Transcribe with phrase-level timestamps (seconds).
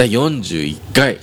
[0.00, 1.18] 第41回。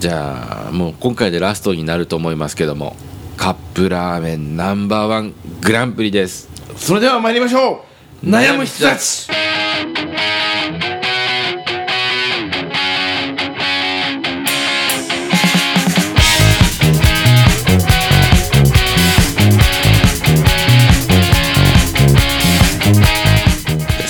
[0.00, 2.96] じゃあもう今回でラストになると思いますけども。
[3.36, 6.48] カップラーメンナンバーワングランプリです。
[6.76, 7.84] それでは参りましょ
[8.24, 8.28] う。
[8.28, 9.28] 悩む人たち。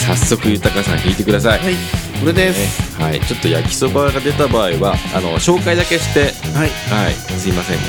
[0.07, 1.59] 早速豊さん引いてください。
[1.59, 2.04] はい。
[2.21, 3.01] これです。
[3.01, 6.33] はい、ちょっと焼きそばが出た場合はあの紹介だけして。
[6.57, 6.71] はい。
[6.91, 7.15] はい。
[7.15, 7.83] すいませんが。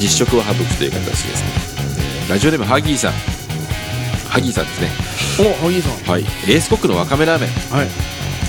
[0.00, 1.48] 実食は省くという形ですね。
[2.28, 3.12] ラジオネームハギーさん。
[4.28, 4.90] ハギーさんですね。
[5.38, 5.92] お萩井さん。
[6.12, 6.22] はい。
[6.22, 7.50] エースコックのわかめラーメン。
[7.76, 7.88] はい。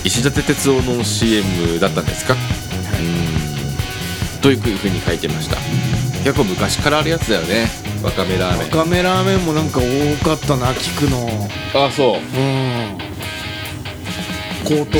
[0.04, 4.41] 石立鉄夫の CM だったんですか、うーん。
[4.41, 5.57] というふうに書いてました。
[6.23, 7.70] 結構昔からあるやつだよね。
[8.04, 8.70] わかめラーメン。
[8.70, 9.84] わかめラーメンもなんか多
[10.23, 11.49] かったな聞くの。
[11.73, 12.20] あそう。
[12.20, 13.05] うん
[14.66, 15.00] 口頭で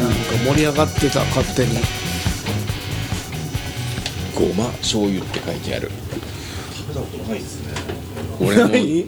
[0.00, 1.78] なんか盛り上がってた勝手に。
[4.34, 5.90] ごま醤油って書いてある。
[6.74, 7.72] 食べたことないですね。
[8.40, 8.68] 俺も。
[8.68, 9.02] ない？
[9.02, 9.06] う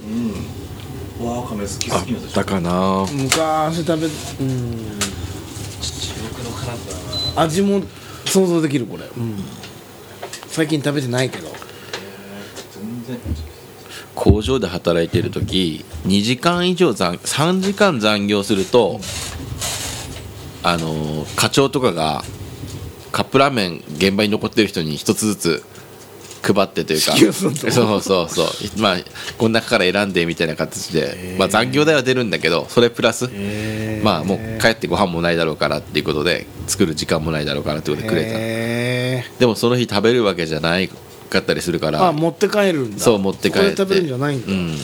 [1.25, 1.27] ん。
[1.27, 3.07] わかめ好きあ好きなんですったかな。
[3.13, 4.09] 昔食べう
[4.45, 5.01] ん。
[7.37, 7.83] 味も
[8.27, 9.37] 想像できるこれ、うん、
[10.49, 11.49] 最近食べてないけど。
[12.75, 13.19] 全然。
[14.15, 19.01] 工場で働いてる時2時間以上残3時間残業すると
[20.63, 22.23] あの課長とかが
[23.13, 25.65] カップラーメン現場に残ってる人に一つずつ
[26.43, 28.97] 配ってというかそうそうそうまあ
[29.37, 33.29] この中から選んでみたいな形で、まあ、残業代は出るんだけどそれプラス、
[34.03, 38.29] まあもう帰ってご飯もないだろうからっていうことで作る時間もないだろうからってことでくれた。
[38.33, 42.99] へでもその日食べるわけじゃないかったりするかーらあ持って帰るんだ。
[42.99, 43.77] そう持って帰って。
[43.77, 44.77] 食べるんじゃないんだ、うん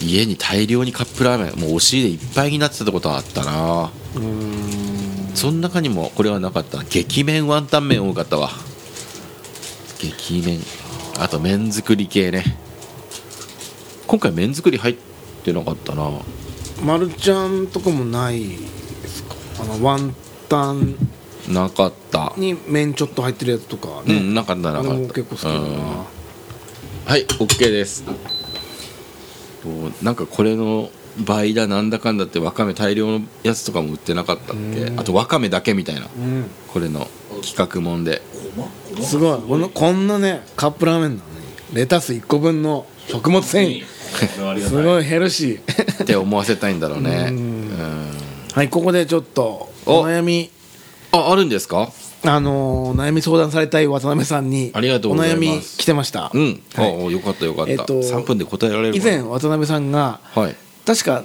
[0.00, 3.90] 家に大量にカップラーメンもう押し入れいっぱいになってたことはあったな。
[4.14, 5.34] うーん。
[5.34, 6.78] その中にもこれはなかった。
[6.78, 8.50] な激麺ワンタン麺多かったわ。
[9.98, 10.60] 激麺。
[11.18, 12.44] あと麺作り系ね。
[14.06, 14.96] 今回麺作り入っ
[15.44, 16.10] てなかったな。
[16.84, 18.56] マルちゃんとかもないで
[19.08, 19.34] すか？
[19.60, 20.14] あのワン
[20.48, 20.94] タン
[21.48, 22.34] なかった。
[22.36, 25.14] に麺ちょっと入ってるやつとかうね、んなかったなあかった。
[25.14, 25.78] 結構好きだうん。
[25.78, 26.06] な
[27.06, 28.04] はい OK です
[29.90, 34.92] となんかこれの倍だなんだかんだってわかめ大量のやつとかも売ってなかったっけ？
[34.96, 36.02] あとわかめだけみたいな。
[36.02, 36.44] うん。
[36.68, 37.08] これの
[37.42, 38.20] 企画もんで。
[39.00, 39.40] すごい。
[39.40, 43.84] このこんなねカップラーメンなのにレタス1個分の食物繊維。
[44.60, 46.02] すごいヘルシー。
[46.04, 47.32] って思わせたいんだろうね。
[48.52, 50.00] はいここでちょっとお。
[50.00, 50.50] お悩み。
[51.12, 51.90] ああるんですか？
[52.26, 57.06] あのー悩み相談されたい渡辺さんにありがとうお悩み来てました、うん、はい。
[57.06, 60.56] あよかったよかった、えっと3分で答えられる以前渡辺さんがはい。
[60.84, 61.24] 確か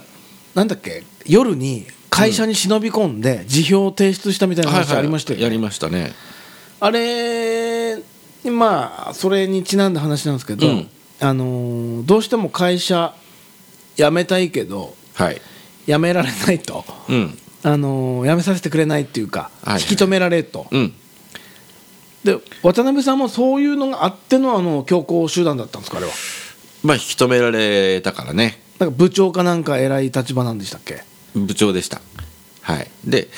[0.54, 6.12] なんだっけ夜に会社に忍び込んで辞表を提出したみたいな話ありましたよね、やりましたね。
[6.80, 7.96] あれ
[8.50, 10.88] まあそれにちなんだ話なんですけど、うん。
[11.20, 13.14] あのーどうしても会社
[13.96, 15.40] 辞めたいけどはい。
[15.86, 20.94] 辞められないと、うんあのー辞めさせてくれないっていうか、はい引き止められると、うん。
[22.24, 26.12] で渡辺さんもそういうのがあってのあの強行手段だったんですかあれは？
[26.82, 28.60] まあ引き止められたからね。
[28.78, 31.02] なんか部長かなんか偉い立場なんでしたっけ？
[31.34, 32.00] 部長でした。
[32.62, 32.90] はい。
[33.04, 33.28] で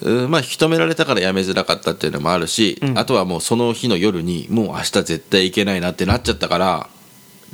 [0.00, 2.98] うまあ引き止められたから辞めづらかったっていうのもあるし、うん。
[2.98, 6.88] あとはもうその日の夜にもう明日絶対行けないなってなっちゃったから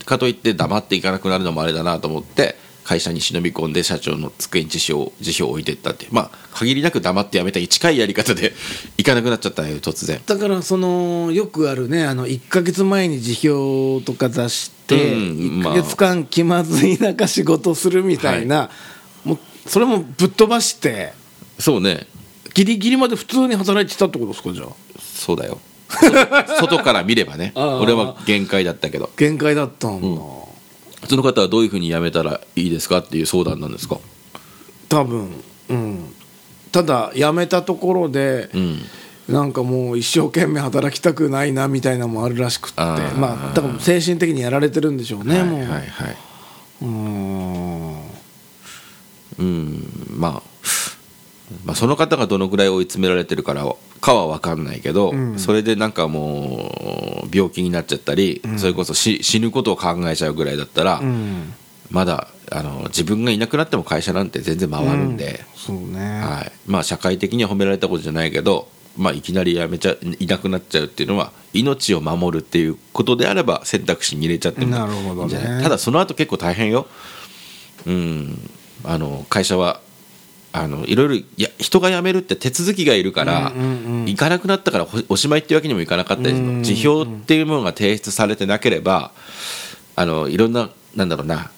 [0.04, 6.06] かといって黙っていかなくなるのもあれだなと思って会社に忍び込んで社長の机に辞表辞表を置いてったって。
[6.10, 8.52] まあ限りなく黙って辞めたい近いやり方で
[8.96, 10.20] 行かなくなっちゃったよ突然。
[10.24, 18.70] だからそのよくあるねあの1か月前に辞表とか出して、うん1か月間気まずい中仕事するみたいな、
[19.24, 21.14] もうそれもぶっ飛ばして。
[21.58, 22.06] そうね。
[22.52, 24.68] ギリギリまで普通に働いてたってことですかじゃあ。
[25.00, 25.58] そうだよ。
[25.88, 27.52] そ外から見ればね。
[27.56, 29.10] 俺は限界だったけど。
[29.16, 30.20] 限界だったんだ、
[31.08, 33.98] その方はどういうふうに辞めたらいいですかっていう相談なんですか？
[34.88, 35.30] 多分
[35.68, 36.14] うん。
[36.72, 38.78] ただ辞めたところで、うん。
[39.26, 46.16] なんかもう一生懸命働きたくないなみたいなのもあるらしくってまあ多分精神的にやられてるんでしょうね、もう、はいはいはい、
[46.82, 46.84] う。
[46.84, 47.94] ーん。
[49.38, 49.88] うん。
[50.10, 50.53] まあ
[51.64, 53.64] まあその方がどのぐらい追い詰められてるから
[54.00, 55.38] かは分かんないけど、うん。
[55.38, 61.54] それでなんかもう病気になっちゃったり、それこそ死死ぬことを考えちゃうぐらいだったら、うん。
[61.90, 75.22] まだあの自分がいなくなっても会社なんて全然回るんで、そうね、はい、まあ社会的には褒められたことじゃないけど、まあ、いきなり辞めちゃいなくなっちゃうっていうのは命を守るっていうことであれば選択肢に入れちゃってもいなるほどね。
[75.22, 75.62] いんじゃない。
[75.62, 76.86] ただその後結構大変よ、
[77.86, 78.50] うん、
[78.84, 79.80] あの会社は
[80.56, 83.52] あのいろいろいや人が辞めるって手続きがいるから、
[84.06, 89.10] 行かなくなったからほおしまいっていうわけにもいかなかったりうんうん辞表っていうものが提出されてなければ
[89.96, 91.50] あのいろんななんだろうな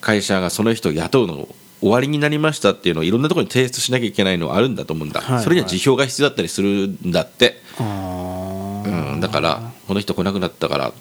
[0.00, 5.44] 会社がその人を雇うのを終わりになりましたっていうのをいろんなところに提出しなきゃいけないのはあるんだと思うんだ、はいはい。
[5.44, 10.92] それには辞表が必要だったりするんだって、うん、だからこの人来なくなったからっ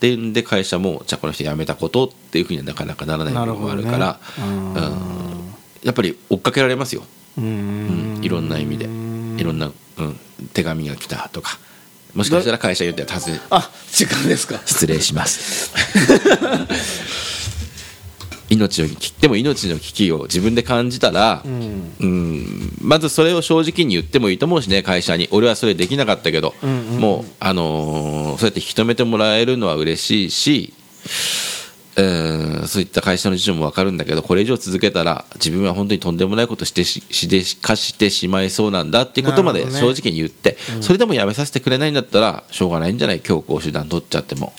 [0.00, 3.82] ていうんで会社もじゃあこの人辞めたことっていうふうにはなかなかならない部分なるほどね。
[3.82, 3.98] があるか
[4.36, 4.74] ら、うん。
[4.74, 5.39] うん
[5.82, 7.04] やっぱり追っかけられますよ、
[7.38, 8.20] ううん。
[8.20, 8.84] んいろんな意味で。
[8.84, 10.16] いろんな、うん、
[10.52, 11.58] 手紙が来たとか。
[12.14, 14.60] もしかしたら会社によっては尋ねあ時間ですか？
[14.66, 15.72] 失礼します。
[18.50, 21.92] 命を切っても命の危機を自分で感じたら、うん。
[22.00, 22.72] うん。
[22.80, 25.28] まずそれを正直に言ってもいいと思うしね会社に。
[25.30, 27.00] 俺はそれできなかったけど、んうんうん。
[27.00, 30.72] もう、あのーそうやって引き止めてもらえるのは嬉しいし、
[31.96, 44.52] うんそういった会社の事情も分かるんだけどこれ以上続けたら自分は本当にとんでもないことしてししでかしてしまいそうなんだっていうことまで正直に言って、それでもやめさせてくれないんだったらしょうがないんじゃない強行手段取っちゃっても。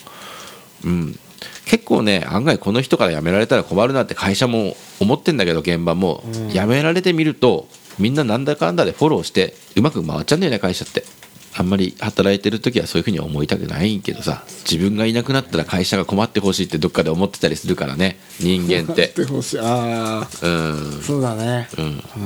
[0.84, 1.20] うん。
[1.66, 7.68] 結構ね案外この人から辞められたら困るなって会社も思ってんだけど現場も、辞められてみると
[7.98, 11.06] みんななんだかんだでフォローしてうまく回っちゃうんだよね会社って
[11.54, 19.10] あんまり働いてる時はそういうふうには思いたくないけどさ自分がいなくなったら会社が困ってほしいってどっかで思ってたりするからね人間って。
[19.10, 19.60] てほしい。
[19.60, 21.02] ああうん。
[21.02, 21.68] そうだね。
[21.78, 22.04] うん。
[22.16, 22.20] う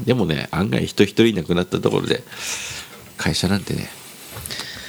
[0.00, 0.04] ん。
[0.04, 2.22] でもね案外人一人いなくなったところで
[3.18, 3.88] 会社なんてね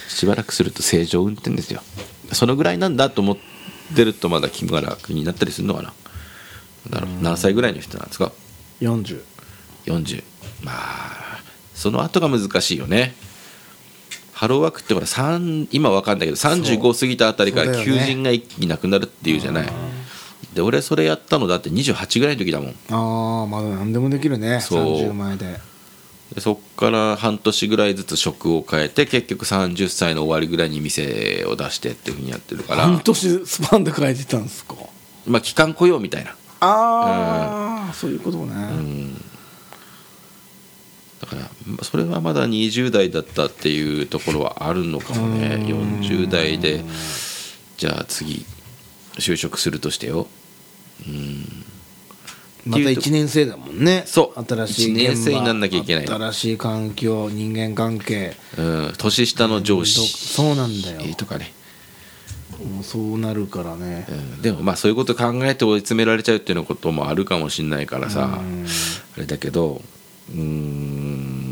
[0.08, 1.82] しばらくすると正常運転ですよ。
[2.32, 3.36] そのぐらいなんだと思っ
[3.94, 5.92] てるとまだ気が楽になったりするのかな。
[6.90, 8.32] だろう何歳ぐらいの人なんですか
[8.80, 9.22] ？40
[9.86, 10.24] 40
[10.62, 11.42] まあ
[11.74, 13.14] その後が難しいよね
[14.42, 19.68] ハローワークってほら3今わかんないけど35過ぎたあたりから求人が一気になくなるっていうじゃない。
[20.52, 22.74] で俺それやったのだって28ぐらいの時だもん。
[22.90, 24.58] ああまだ何でもできるね。
[24.60, 24.82] そう。
[24.96, 25.60] 30前で。
[26.34, 32.82] でそっから半年ぐらいずつ職を変えて結局30歳の終わりぐらいに店を出してっていうふうにやってるから。
[32.82, 34.74] 半年スパンで変えてたんですか？
[35.24, 36.34] まあ期間雇用みたいな。
[36.58, 38.54] ああそういうことね。
[38.54, 38.60] だ
[41.36, 45.56] からそれはまだ20代だったっていうところはあるのかもね。
[45.56, 46.00] うん。
[46.00, 46.84] 40代で
[47.76, 48.44] じゃあ次
[49.14, 50.26] 就職するとしてよ。
[52.64, 54.04] また1年生だもんね。
[54.06, 54.44] そう。
[54.44, 56.04] 新しい一年生になんなきゃいけない。
[56.04, 58.36] の新しい環境人間関係。
[58.56, 58.92] うん。
[58.96, 60.06] 年下の上司。
[60.06, 61.14] そうなんだよ。
[61.16, 61.52] とかね。
[62.62, 64.06] もうそうなるからね。
[64.08, 64.42] うん。
[64.42, 68.38] でもまあそういうこと考えて追い詰められちゃうっていうのこともあるかもしれないからさ。
[68.40, 68.66] うん。
[69.16, 69.82] あれだけど
[70.30, 71.42] うーん。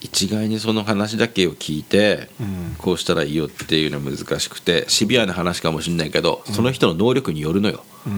[0.00, 2.74] 一概にその話だけを聞いてうん。
[2.78, 8.12] こうしたらいいよっていうのは難しくてシビアな話かもしれないけどその人の能力によるのよ、うん。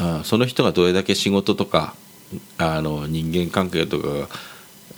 [0.00, 1.94] うんその人がどれだけ仕事とか
[2.58, 4.28] あの人間関係とか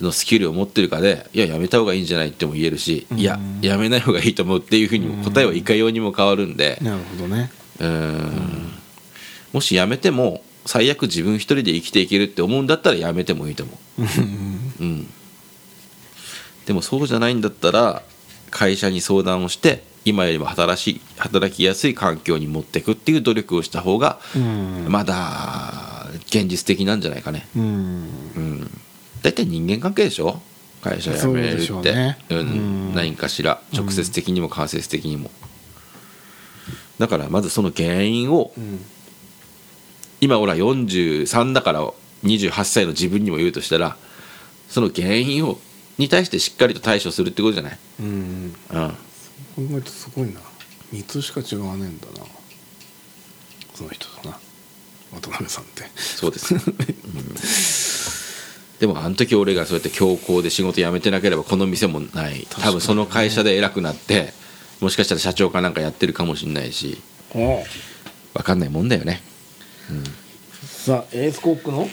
[0.01, 7.51] のスキルを持ってるかでいややめた方がいいんじゃないっても言えるし、いややめない方がいいと思うっていうふうにも答えはいかようにも変わるんで、なるほどね。
[7.79, 8.71] うん。
[9.53, 14.01] もし辞めても最悪自分一人で生きていけるって思うんだったら辞めてもいいと思う、
[14.81, 15.07] うん、
[16.67, 18.03] でもそうじゃないんだったら
[18.51, 24.85] 会社に相談をして今よりも働し働きやすい環境に持っていくっていう努力をした方がうん。
[24.89, 27.47] まだ現実的なんじゃないかね。
[27.55, 27.63] うん。
[27.63, 28.71] うん。
[29.23, 30.39] 大体人間関係でしょ？
[30.83, 31.65] 会社辞めるって。
[31.65, 32.19] そうね。
[32.29, 32.37] うん。
[32.37, 32.93] うん。
[32.93, 35.31] 何かしら直接的にも間接的にも、
[36.99, 38.79] だからまずその原因をうん
[40.21, 41.91] 今俺は43だから
[42.23, 43.95] 28歳の自分にも言うとしたら
[44.67, 45.59] その原因を
[45.97, 48.05] に対してしっかりと対処するってことじゃない、うん。
[48.05, 48.95] うん、考
[49.71, 50.39] えるとすごいな。
[50.93, 52.25] 3つしか違わねえんだな。
[53.75, 54.39] その人とな。
[55.13, 55.83] 渡辺さんって。
[55.95, 56.61] そうです、うん。
[58.79, 62.47] でもあの時俺がそうやって強行で仕事辞めてなければこの店もない。
[62.49, 64.33] 多分その会社で偉くなって
[64.79, 67.01] もしかしたら社長かなんかやってるかもしれないし。
[67.35, 67.63] お
[68.33, 69.21] 分かんないもんだよね
[70.61, 71.87] さあエースコックの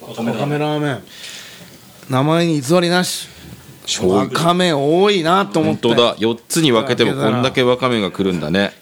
[0.00, 1.02] わかめラーメン。
[2.10, 3.28] 名前に偽りなし。
[4.04, 5.88] わかめ多いなと思って。
[5.88, 6.16] 本当だ。
[6.16, 8.72] 4つに分けてもこんだけわかめがくるんだね。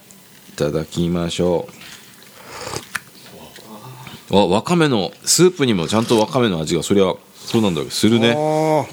[0.50, 1.68] いただきましょ
[4.30, 4.36] う。
[4.36, 8.34] あわかめのスープにもちゃんとわかめの味がそりゃそうなんだけどするね。
[8.36, 8.86] あ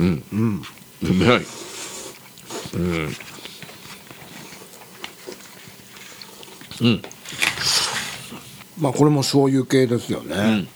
[0.00, 0.24] うん。
[1.02, 1.46] うまい
[2.74, 3.14] うん
[6.80, 6.86] うん。
[6.88, 7.02] ー
[8.78, 10.66] まあこれも醤油系ですよね、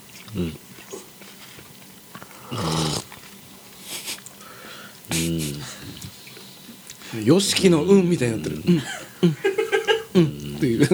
[7.24, 8.82] よしきの「うん」みたいになってる「うん。
[10.14, 10.22] うん。
[10.22, 10.88] うん」っていう。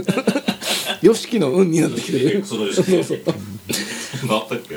[1.02, 3.20] よしきの運になってきてるそうそう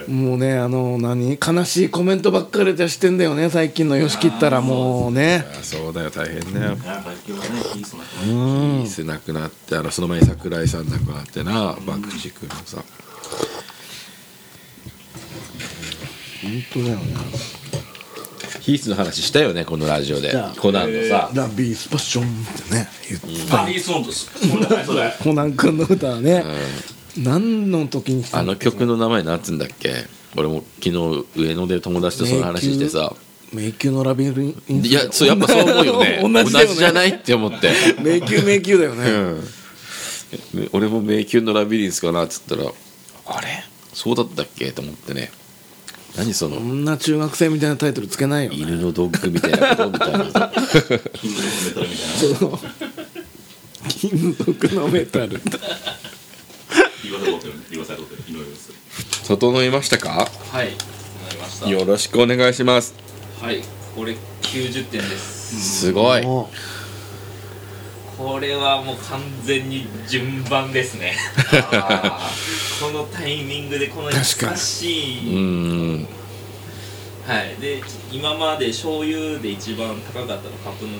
[0.07, 1.37] もうねあの何？
[1.39, 5.45] 悲しいコメントばっかり出してんだよね最近のよしきったらもうね。
[5.59, 6.71] あそうだよ大変だよ。
[6.71, 12.83] や最近はねいい人な人ねいいスなくなってあのその前に桜井さん亡くなってな爆竹のさ
[16.41, 17.03] 本当だよね。
[18.61, 20.33] ヒースの話したよねこのラジオで。
[20.59, 21.31] コナンのさ。
[21.33, 22.27] ラビースパッションっ
[22.69, 24.83] てね言ってパリーソンとそうだね。
[24.85, 26.43] そ れコナン君の歌はね、
[27.17, 29.93] 何の時にあの曲の名前なんつうんだっけ？
[30.35, 33.13] 俺も昨日上野で友達とその話してさ。
[33.51, 36.19] 迷宮のラビリンスいやそうやっぱそう思うよね。
[36.23, 36.67] 同じね。
[36.67, 37.71] じゃないって思って。
[37.99, 42.71] 迷宮迷宮だよね、うん、俺も迷宮のラビリンスかなっつったら
[43.25, 43.63] あれ？
[43.91, 44.71] そうだったっけ？
[44.71, 45.31] と思ってね。
[46.15, 46.57] 何その？
[46.57, 48.57] こんな中学生みたいなタイトルつけないよね。
[48.59, 50.51] 犬のドッグみたいなことみたいな。
[53.89, 54.35] キング
[54.83, 56.08] オブメタルみたいな金属のメタル
[57.03, 58.71] 言わせとってる言わせとってる井上です。
[59.27, 60.09] 整いましたか？
[60.51, 61.69] はいなりました。
[61.69, 62.93] よろしくお願いします。
[63.41, 63.61] はい
[63.95, 65.79] これ90点です。
[65.87, 66.21] すごい。
[66.23, 66.49] も
[68.17, 71.15] これはもう完全に順番ですね。
[72.81, 74.57] このタイミングでこの優確かに。
[74.57, 74.87] し
[75.25, 76.07] ういん。
[77.25, 80.99] はいで今まで醤油で一番高かったのカップヌーう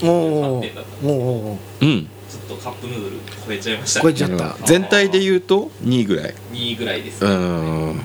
[0.00, 2.10] ドルおのお3点だったんでおおうん
[2.48, 4.00] とカップヌードル超えちゃいました。
[4.00, 4.56] 超えちゃった。
[4.66, 6.34] 全体で言うと2位ぐらい。
[6.52, 8.00] 2位ぐらいです、うん。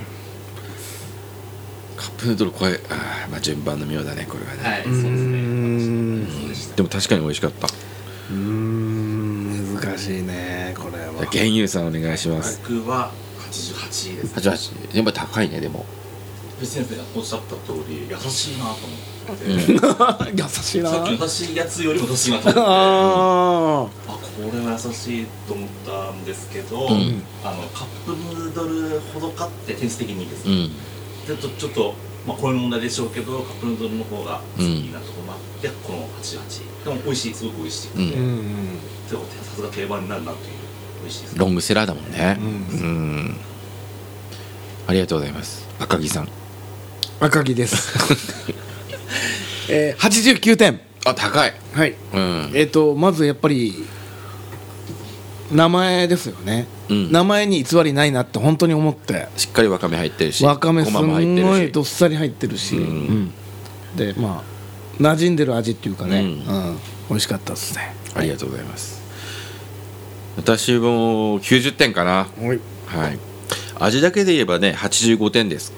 [1.95, 6.75] カップヌードル超えあーまあ順番の妙だねこれはね、はいそうですね。
[6.75, 7.67] でも確かに美味しかった。
[7.67, 11.25] うーん難しいねこれは。
[11.31, 12.59] 原油さんお願いします。
[12.61, 13.11] 僕は
[13.51, 14.35] 88位です。
[14.35, 15.85] 88やっぱ高いねでも
[16.61, 20.89] 先生がおっしゃった通り優しいなと思って、 優しいな。
[20.89, 22.59] さっきの優しいやつよりも優しいなと思って。
[22.61, 27.23] ああこれは優しいと思ったんですけど、ん。
[27.43, 30.71] あのカップヌードルほどかって点数的にいいです、うん。
[31.27, 31.93] ちょっとちょっと、
[32.27, 38.79] まあ、こういう問題でしょうけどカップヌードルの方が好きなところもあって、この88でも美味しいすごく美味しいので、うん。
[39.09, 39.17] さ
[39.55, 40.43] すが定番になるなという
[41.01, 41.37] 美味しいです。
[41.37, 42.37] ロングセラーだもんね。
[42.39, 43.37] ううん。
[44.87, 45.67] ありがとうございます。
[45.79, 46.42] 赤木さん
[47.19, 47.93] 赤木です。
[49.69, 50.79] えー、89点。
[51.05, 51.53] あ高い。
[51.73, 51.95] はい。
[52.13, 52.51] うん。
[52.53, 53.85] えっ、とまずやっぱり
[55.51, 57.11] 名前ですよね、うん。
[57.11, 59.27] 名前に偽りないなって本当に思って。
[59.37, 62.83] しっかりわかめ入ってるしわかめすんごいどっさり入ってるし、うん。
[62.83, 63.33] うん
[63.95, 64.43] でま
[64.97, 66.29] あ馴染んでる味っていうかね、ううん。
[66.73, 66.77] ん
[67.09, 67.95] 美味しかったですね。
[68.15, 69.01] ありがとうございます。
[70.37, 72.27] 私も90点かな。
[72.39, 72.59] はい。
[72.87, 73.19] はい。
[73.79, 75.73] 味だけで言えばね85点です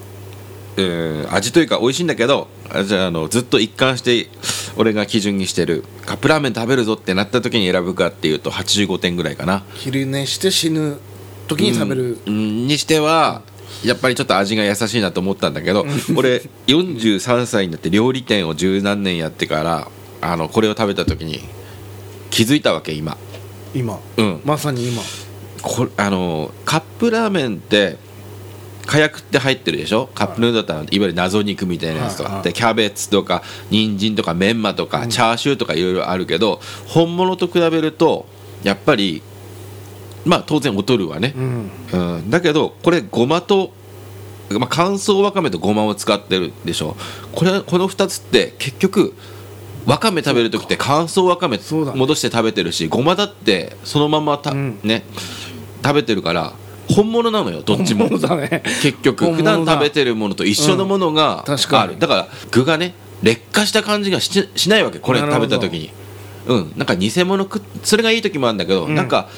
[0.77, 4.27] うん味というか美味しいんだけどあじゃああのずっと一貫して
[4.75, 9.63] 俺が基準にしてるカップラーメン食べるぞってなった時に選ぶかっていうと85点ぐらいかな。
[9.75, 10.99] 昼寝して死ぬ
[11.47, 13.41] 時に食べる、うんにしては
[13.83, 19.87] やっぱりちょっと味が優しいなと思ったんだけど俺43歳になって料理店を十何年やってから
[20.21, 21.39] あのこれを食べた時に
[22.31, 23.17] 気づいたわけ今。
[23.73, 23.99] 今。
[24.17, 24.41] うん。
[24.43, 25.01] まさに今。
[25.61, 27.97] これあのカップラーメンって
[28.85, 30.09] 火薬って入ってるでしょ？
[30.13, 32.37] カップヌードルだったらいわゆる謎肉みたいなやつとか、はい。
[32.37, 38.27] はいでキャベツとか人参とかメンマとか、チャーシューとかいろいろあるけど本物と比べると
[38.63, 39.21] やっぱり
[40.23, 41.71] まあ当然劣るわね、うん。
[41.93, 43.71] うん、だけどこれごまと、
[44.51, 46.95] まあ、乾燥わかめとごまを使ってるでしょ？
[47.33, 49.13] これこの2つって結局
[49.85, 54.79] わかめ食べる時って乾燥わかめ戻して食べてるしごまだってそのままた、うん。
[54.83, 55.03] ね
[55.83, 56.53] 食べてるから
[56.89, 58.07] 本物なのよどっちも。
[58.07, 58.63] 本物だね。
[58.81, 59.25] 結局。
[59.25, 59.65] 普本物だ。
[59.65, 61.55] 段食べてるものと一緒のものがうん。
[61.57, 61.83] 確かに。
[61.83, 65.91] ある、だから具がね劣化した感じがししないわけこれ食べた時に。
[66.47, 66.73] うん。
[66.75, 68.95] なんか偽物食っそれがいい時もあるんだけど、うん。
[68.95, 69.29] なんか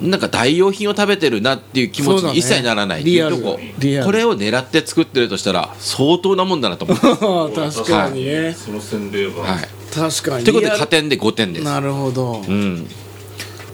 [0.00, 4.06] なんか代用品を食べてるなっていう気持ちに一切ならないっていうとこ、リアル。
[4.06, 7.52] これを狙って作ってるとしたら相当なもんだなと思う。
[7.52, 9.68] 確かにね、その洗礼が、はい。
[9.92, 10.44] 確かに。
[10.44, 11.64] ということで加点で5点です。
[11.64, 12.86] なるほど、うん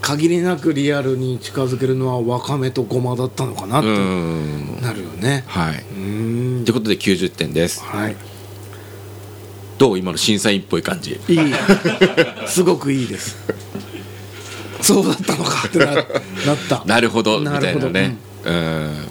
[0.04, 4.82] 限りなくリアルに近づけるのはわかめとごまだったのかなっうてん。
[4.82, 5.44] なるよね。
[5.46, 5.82] はい。
[5.96, 6.64] うん。
[6.66, 7.82] ということで90点です。
[7.82, 8.16] はい。
[9.78, 11.18] どう今の審査員っぽい感じ？
[11.26, 11.38] いい。
[12.46, 13.38] すごくいいです。
[14.82, 16.04] そうだったのかってななっ
[16.68, 16.84] た。
[16.86, 17.88] なるほどみたなるほど。
[17.88, 18.16] いなね。
[18.44, 19.06] うん。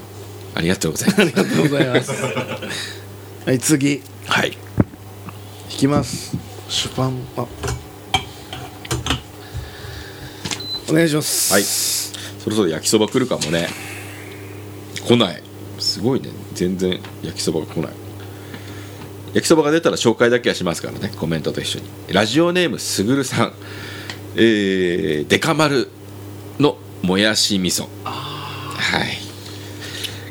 [0.54, 1.22] ありがとうございます。
[1.22, 2.12] ありがとうございます。
[3.48, 4.04] はい次。
[4.28, 4.56] はい。
[5.72, 6.38] 引きます。
[6.70, 7.48] シュパンパ
[10.94, 11.52] お願いします。
[11.52, 11.64] はい。
[11.64, 13.68] そろそろ焼きそば来るかもね。
[15.08, 15.42] 来ない。
[15.80, 16.30] すごいね。
[16.54, 17.92] 全然焼きそばが来ない。
[19.34, 21.12] 焼きそばが出たら紹介だけはしますからね。
[21.18, 21.86] コメントと一緒に。
[22.10, 23.54] ラジオネームすぐるさん。
[24.36, 25.90] えー、デカ丸
[26.60, 27.88] のもやし味噌。
[28.04, 29.18] はい。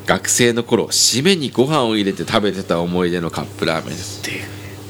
[0.07, 4.23] 学生の頃締めにご飯を入れて食べてた思い出のカップラーメンです。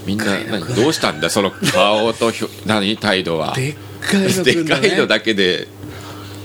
[0.06, 3.54] みんな何どうしたんだその顔とひょ何態度は。
[3.54, 5.68] でっかいの来でかいのだけで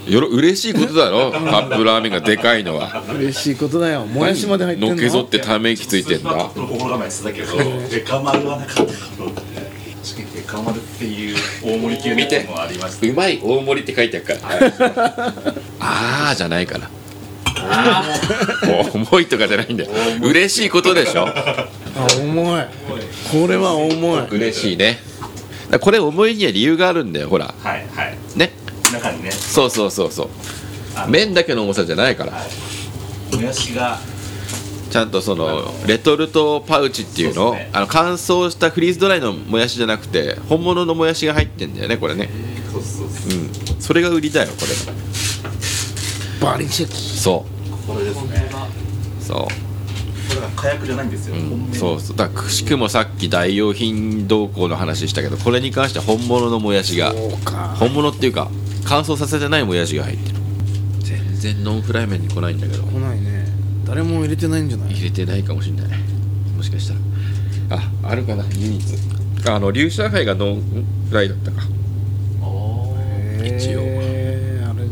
[0.07, 1.31] よろ嬉しいことだろ？
[1.35, 3.03] カップラーメンがでかいのは。
[3.13, 4.05] 嬉しいことだよ。
[4.05, 4.95] もやしまで入ってんの？
[4.95, 6.29] のけぞってため息ついてんだ。
[6.29, 7.57] スーパーカップの心構えしてたけど
[7.91, 12.43] デカ丸はなかったかも確かにデカ丸っていう大盛り系見て。
[12.43, 13.07] のもありました。
[13.07, 14.19] うまい大盛りって書いてあ
[14.59, 15.33] るから
[15.81, 16.89] ああじゃないから。
[18.93, 19.89] 重いとかじゃないんだよ
[20.21, 21.67] 嬉しいことでしょあ
[22.21, 22.61] 重い
[23.31, 24.99] これは重い嬉しいね
[25.79, 27.53] これ重いには理由があるんだよほら。
[27.59, 28.17] はいはい。
[28.36, 28.51] ね。
[28.91, 29.31] 中にね。
[29.31, 30.29] そうそうそうそう。
[31.09, 32.33] 麺だけの重さじゃないから。
[33.36, 34.00] もやしが。
[34.89, 37.69] ちゃんとそのレトルトパウチっていうのね。
[37.74, 42.29] あの乾燥したフリーズドライのもやしじゃなくて本物のもやしが入ってんだよねこれね。
[42.71, 43.43] そうそうそうう
[43.77, 43.81] ん。
[43.81, 44.65] それが売りだよこ
[46.41, 46.45] れ。
[46.45, 46.95] バリチェキ。
[46.95, 47.45] そ
[47.86, 48.50] これですね。
[49.19, 49.66] うそこれが
[50.57, 52.17] 火薬じゃないんですよ、う、うん、そうそう。
[52.17, 57.13] だくしくもさっき代用品動向の話したけどこれに関しては本物のもやしが
[57.79, 58.49] 本物っていうか
[58.83, 60.35] 乾燥させてないもやしが入ってる。
[61.01, 62.83] 全然ノンフライ麺に来ないんだけど。
[62.83, 63.45] 来ないね。
[63.85, 64.93] 誰も入れてないんじゃない？
[64.93, 65.87] 入れてないかもしれない。
[66.57, 66.95] もしかした
[67.75, 67.81] ら。
[67.81, 68.83] ああるかな唯一。
[69.47, 70.61] あの龍上海がノン
[71.09, 71.61] フライだったか。
[73.45, 73.81] 一応。
[73.81, 73.83] あ
[74.73, 74.87] れ。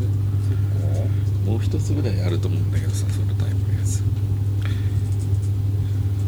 [1.45, 4.01] もう一つぐらいあると思うんだけどさそのタイプのやつ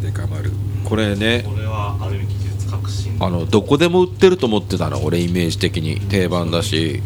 [0.07, 0.51] デカ丸。
[0.85, 1.43] これね。
[1.45, 3.17] これはある意味技術革新。
[3.19, 5.99] あのどこでも売ってると思ってたの俺イメージ的に。
[5.99, 7.01] 定番だし。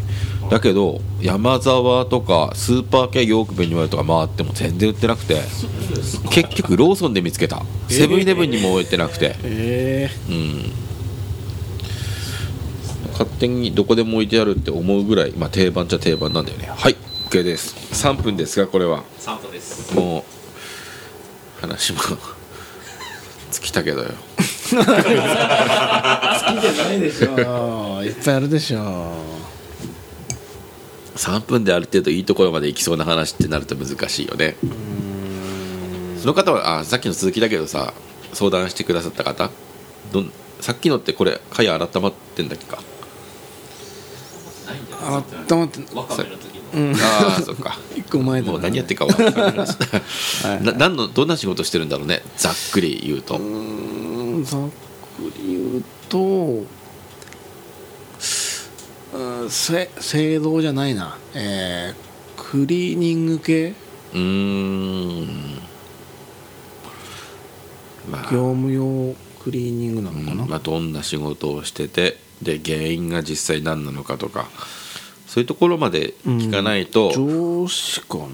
[0.49, 5.41] だけど山沢とかスーパー系ヨークベニマルとか回っても全然売ってなくて。
[6.29, 7.63] 結局ローソンで見つけた。
[7.89, 9.35] セブンイレブンにも置いてなくて。
[9.43, 10.71] えうん。
[13.11, 16.67] 勝手にどこでも置いてあるって思うぐらい、まあ、定番っちゃ定番なんだよね。
[16.67, 16.95] はい
[17.29, 17.75] OK です。
[17.93, 19.03] 3分ですがこれは。
[19.17, 19.95] サントです。
[19.95, 20.23] もう
[21.61, 21.99] 話も
[23.51, 24.83] 尽きたけどよ、好きじゃ
[26.85, 29.13] ないでしょいっぱいあるでしょ
[31.15, 34.55] 3分である程度いいところまで行きそうな話ってなると難しいよね。
[36.19, 37.93] その方はあさっきの続きだけどさ
[38.33, 39.49] 相談してくださった方
[40.11, 42.81] どんさっきのってこれ貝改まってんだっけか
[44.67, 46.37] ないんじゃないあったまってわかめの
[46.73, 47.77] ああそっか。
[47.95, 49.67] 一個前もう何やってるか分かんない。
[49.67, 50.63] はい。
[50.63, 52.21] な何のどんな仕事してるんだろうね。
[52.37, 53.35] ざっくり言うと。
[53.35, 54.71] うーんざっく
[55.37, 56.63] り言うと
[59.13, 61.17] うんせ製造じゃないな。
[61.33, 63.73] えー、クリーニング系。
[64.13, 65.55] うーん。
[68.09, 68.21] まあ。
[68.31, 74.47] 業務用クリーニングなのかな、まあ、どんな仕事をしててで原因が実際何なのかとか
[75.31, 78.25] そういうところまで聞かないと、上司かな？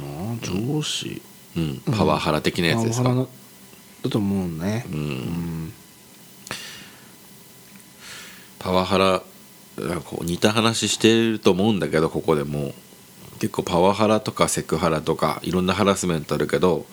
[0.41, 1.21] 上司、
[1.55, 1.79] うん。
[1.95, 4.83] パワハラ的なやつですか、だと思うね。
[4.91, 5.03] う、うん。
[5.67, 5.73] ん
[8.57, 9.21] パワハラ
[10.05, 12.73] こう似た話してると思うんだけどここでも
[13.37, 16.87] 結構パワハラとかセクハラとかいろんなハラスメントあるけど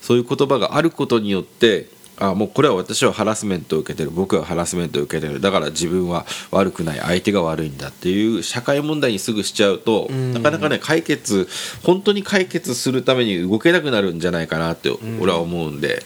[0.00, 4.10] そういう言葉があることによってあもうこれは私はハラスメントを受けてる。
[4.10, 5.40] 僕はハラスメントを受けてる。
[5.40, 10.32] だから自分は悪くない相手が悪いんだっていう社会問題にすぐしちゃうとん。
[10.32, 11.48] なかなかね解決
[11.82, 16.02] 本当に解決するために動けなくなるんじゃないかなって俺は思うんで。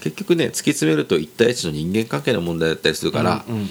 [0.00, 3.70] 結局ね突き詰めると1対1の人間関係の問題だったりするから、うんうん。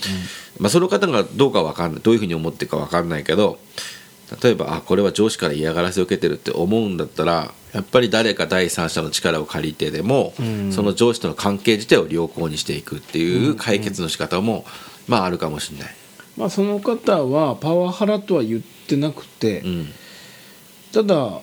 [0.60, 3.60] まあ、その方がどうかわかんないどういうふうに思ってるかわかんないけど
[4.42, 10.72] 例えばあこれは上司から嫌がらせを受けてるって思うんだったらやっぱり誰か第三者の力を借りてでも、うん。
[10.72, 14.66] その上司との関係自体を良好にしていくっていう解決の仕方も、
[15.08, 15.96] まああるかもしれない。
[16.36, 19.88] まあその方はパワハラとは言ってなくて、うん。
[20.92, 21.42] ただ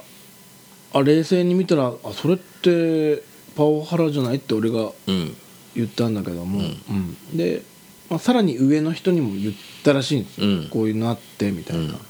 [0.92, 3.22] あ冷静に見たらあそれって
[3.54, 5.36] パワハラじゃないって俺がうん。
[5.76, 7.36] 言ったんだけども、うん。
[7.36, 7.62] で、
[8.08, 12.00] まあ、さらに上の人にも言ったらしいんですこういうのあってみたいな、うん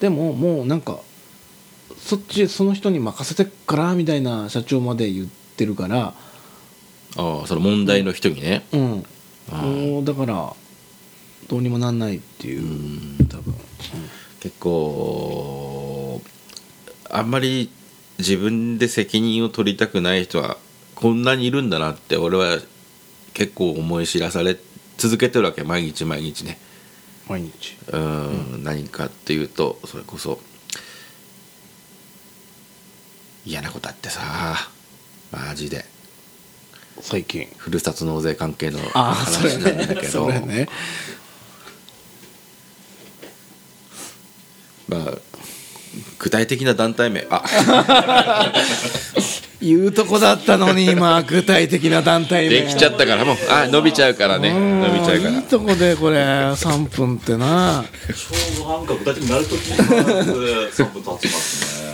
[0.00, 1.00] でももうなんか
[1.98, 6.14] そっちその人に任せてっからみたいな社長まで言ってるから。
[7.16, 9.04] ああその問題の人にね、うん。
[9.50, 10.54] あもうだから
[11.48, 13.26] どうにもなんないっていう、うん。
[13.28, 13.54] 多分、
[14.40, 16.20] 結構
[17.10, 17.70] あんまり
[18.18, 20.58] 自分で責任を取りたくない人は
[20.94, 22.58] こんなにいるんだなって俺は
[23.32, 24.56] 結構思い知らされ
[24.96, 26.58] 続けてるわけ毎日毎日ね
[27.28, 27.76] 毎日。
[27.92, 30.40] うん、何かっていうとそれこそ
[33.44, 34.22] 嫌なことあってさ
[35.30, 35.84] マジで。
[37.00, 37.48] 最近。
[37.56, 40.68] ふるさと納税関係の話なんだねけど、ね。
[44.88, 45.18] まあ
[46.18, 47.26] 具体的な団体名。
[47.30, 47.44] あ
[49.60, 52.62] 言うとこだったのに 今具体的な団体名。
[52.62, 54.52] できちゃったからもうあ伸びちゃうからね。
[54.52, 55.30] 伸びちゃうから。
[55.30, 57.84] いいとこでこれ3分ってな。
[58.08, 61.88] ちょうどなんか具体的になるときに3分経ちますね。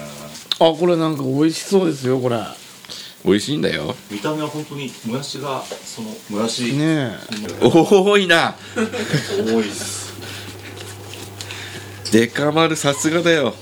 [0.61, 2.37] あこれなんか美味しそうですよこれ。
[2.37, 2.65] ね
[3.25, 3.97] 美味しいんだよ。
[4.11, 6.75] 見た目は本当にもやしがそのもやし。
[6.79, 7.11] え。
[7.63, 8.55] 多いな。
[8.77, 8.81] 多
[9.63, 10.13] いっす。
[12.13, 13.55] デカ丸さすがだよ。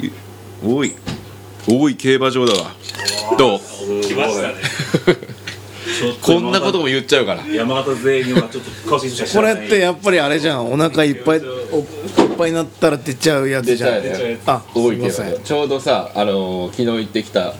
[0.00, 0.08] い
[0.64, 0.94] 多い。
[1.68, 2.74] 多い競馬場だわ
[3.38, 3.58] どう？
[4.02, 4.54] 来ましたね。
[6.22, 7.44] こんなことも言っちゃうから。
[7.46, 10.70] 山形勢にはちょっと顔してこれってやっぱりあれじゃん。
[10.72, 11.84] お腹いっぱいおいっ
[12.36, 14.02] ぱいになったら出ちゃうやつじゃん。
[14.02, 15.32] 出ちゃうねあす多い競馬いません。
[15.32, 17.54] 場ちょうどさあのー昨日行ってきた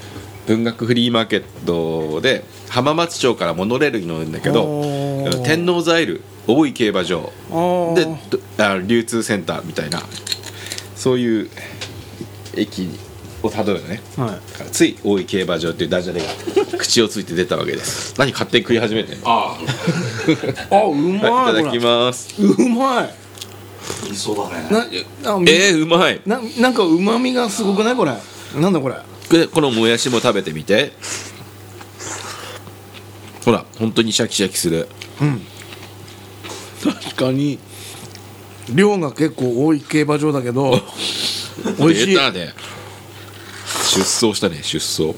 [0.47, 4.83] 文学フリーマーケットで浜松町からモノレールに乗るんだけど
[5.45, 7.33] 天王ザイル大井競馬場。
[7.97, 8.07] で
[8.87, 10.03] 流通センターみたいな。
[10.95, 11.51] そういう
[12.57, 12.89] 駅
[13.43, 14.01] をたどるのね。
[14.17, 14.71] はい。
[14.73, 16.27] つい大井競馬場っていうダジャレが
[16.79, 18.15] 口をついて出たわけです。
[18.19, 19.25] 何勝手に食い始めてんの？
[19.27, 19.57] あ
[20.71, 20.85] あ。
[20.87, 22.35] うまいはいいただきこます。
[22.41, 23.05] れうまい。
[23.05, 23.05] あ
[24.13, 24.69] いそうだね。
[24.71, 26.21] なあえー、うまい。
[26.27, 27.97] ななんかうまみがすごくない？
[27.97, 28.13] これ。
[28.61, 28.97] なんだこれ。
[29.31, 30.93] でこのもやしも食べてみて。
[33.45, 34.89] ほら本当にシャキシャキする。
[36.83, 37.59] 確かに。
[38.75, 40.79] 量が結構多い競馬場だけど
[41.79, 42.07] 美味しい。
[42.09, 42.53] 出たね
[43.99, 45.17] 出走したね出走。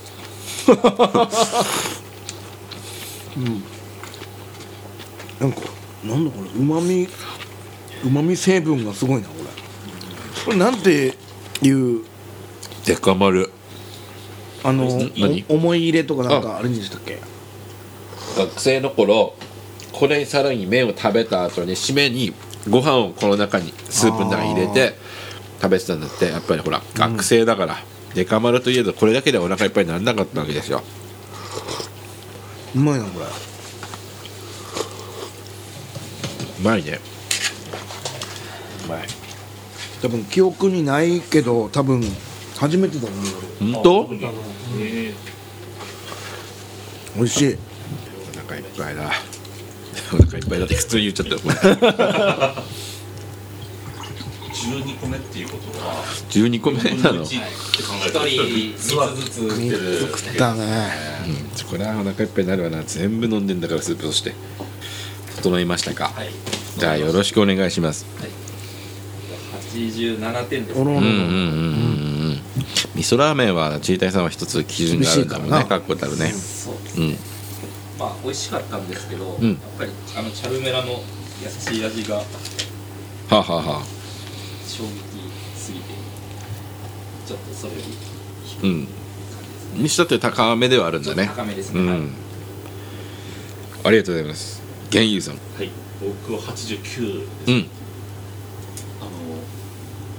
[5.39, 5.61] なんか
[6.05, 7.09] なんだこれうまみ
[8.05, 9.45] うまみ成分がすごいなこれ。
[10.45, 11.15] これなんて
[11.63, 12.05] いう？
[12.87, 13.51] デカ丸。
[14.65, 14.89] あの
[15.49, 17.21] 思い入れとかなんかあるんでしたっけ？
[18.39, 19.35] 学生の頃
[19.93, 22.33] これさらに麺を食べた後に締めに
[22.69, 24.95] ご飯をこの中にスープの中に入れて
[25.61, 26.27] 食べてたんだって。
[26.27, 27.77] やっぱりほら学生だから、
[28.15, 30.83] デカ丸といえどこれだけでお腹いっぱいにならなかったわけですよ。
[32.75, 33.27] うまいなこれ。
[33.27, 33.29] う
[36.63, 37.01] まいね。
[38.87, 39.07] うまい。
[40.03, 42.03] 多分記憶にないけど多分
[42.57, 43.15] 初めてだね
[43.61, 44.09] 本当？
[47.17, 47.55] 美味しい。
[47.55, 49.11] お腹いっぱいだ。
[50.13, 51.41] お腹いっぱいだって普通に言っちゃったよ
[54.69, 61.11] 12個目っていうことは12個目なの、1って考え一たら人3つずつ3つ食ったね
[61.61, 62.83] うん、これはお腹いっぱいになるわな。
[62.83, 64.35] 全部飲んでんだからスープとして。
[65.41, 66.29] 整いましたか、はい。
[66.77, 68.07] じゃあよろしくお願いします。
[69.75, 70.81] 87点です。
[70.81, 71.37] おろおろうんうんうんうんう
[72.33, 72.41] ん。
[72.95, 75.65] 味噌ラーメンはチータイさんは一つ基準があるんだもんね。
[75.69, 76.29] 確固たるね。
[76.33, 77.17] そうん。
[77.99, 79.49] まあ美味しかったんですけど、ん。
[79.49, 81.03] やっぱりあのチャルメラの
[81.43, 82.17] 優しい味が。
[82.17, 82.25] は
[83.31, 83.83] あ、はあはあ、
[84.81, 85.85] 衝撃すぎて
[87.27, 87.79] ちょっとそれよ
[88.63, 88.89] りうん。
[89.83, 91.27] にしたって高めではあるんだね。
[91.27, 92.13] 高めですね、はいうん。
[93.85, 94.61] ありがとうございます。
[94.91, 95.35] 源優さん。
[95.35, 95.71] はい。
[96.01, 97.69] 僕は89うん。
[99.01, 99.11] あの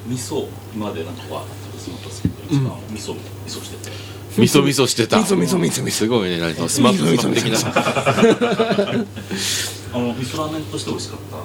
[0.07, 3.91] 味噌今までなんかは食べそうだったんですけど一番味噌味噌してて。
[4.37, 5.17] 味噌味噌してた。
[5.17, 5.91] 味噌味噌味噌味噌。
[5.91, 7.59] すごいね何かスマップスマップ的な。
[9.93, 11.37] あの味噌ラーメンとして美味しかった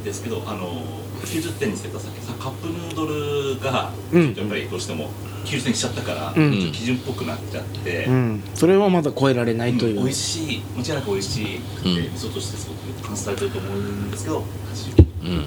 [0.00, 0.99] んですけどあの
[1.30, 4.34] 90点にしてたさっきさカップヌードルがうん。
[4.34, 5.10] やっぱりどうしても
[5.44, 6.72] 90点にしちゃったから、うん。
[6.72, 8.42] 基準っぽくなっちゃって、うん。
[8.54, 11.62] それはまだ超えられないという、美味しい間違いなく美味しい、うん。
[11.62, 15.44] 味噌としてすごく感じされてると思うんですけどうん。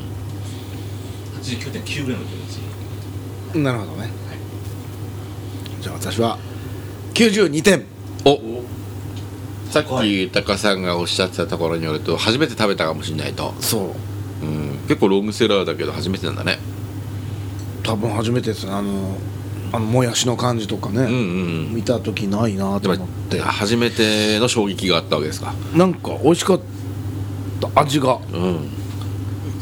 [1.41, 2.47] 89.9ぐらいの気持
[3.53, 3.57] ち。
[3.59, 4.09] なるほどね、
[5.79, 6.39] じゃあ私は
[7.13, 7.85] 92点。
[8.25, 8.39] お。
[9.69, 13.81] さっき高さんがおっしゃってたところによると初めて食べたかもしれないと、そう。
[13.81, 13.93] うん、
[14.93, 16.59] 結構ロングセラーだけど初めてなんだね。
[17.81, 18.73] 多分初めてですね。
[18.73, 19.17] あの
[19.71, 21.73] あのもやしの感じとかね、うんうんうん。
[21.73, 23.39] 見た時ないなと思って。
[23.41, 25.55] 初めての衝撃があったわけですか。
[25.75, 26.61] なんか美味しかっ
[27.59, 28.19] た味が。
[28.33, 28.69] うん。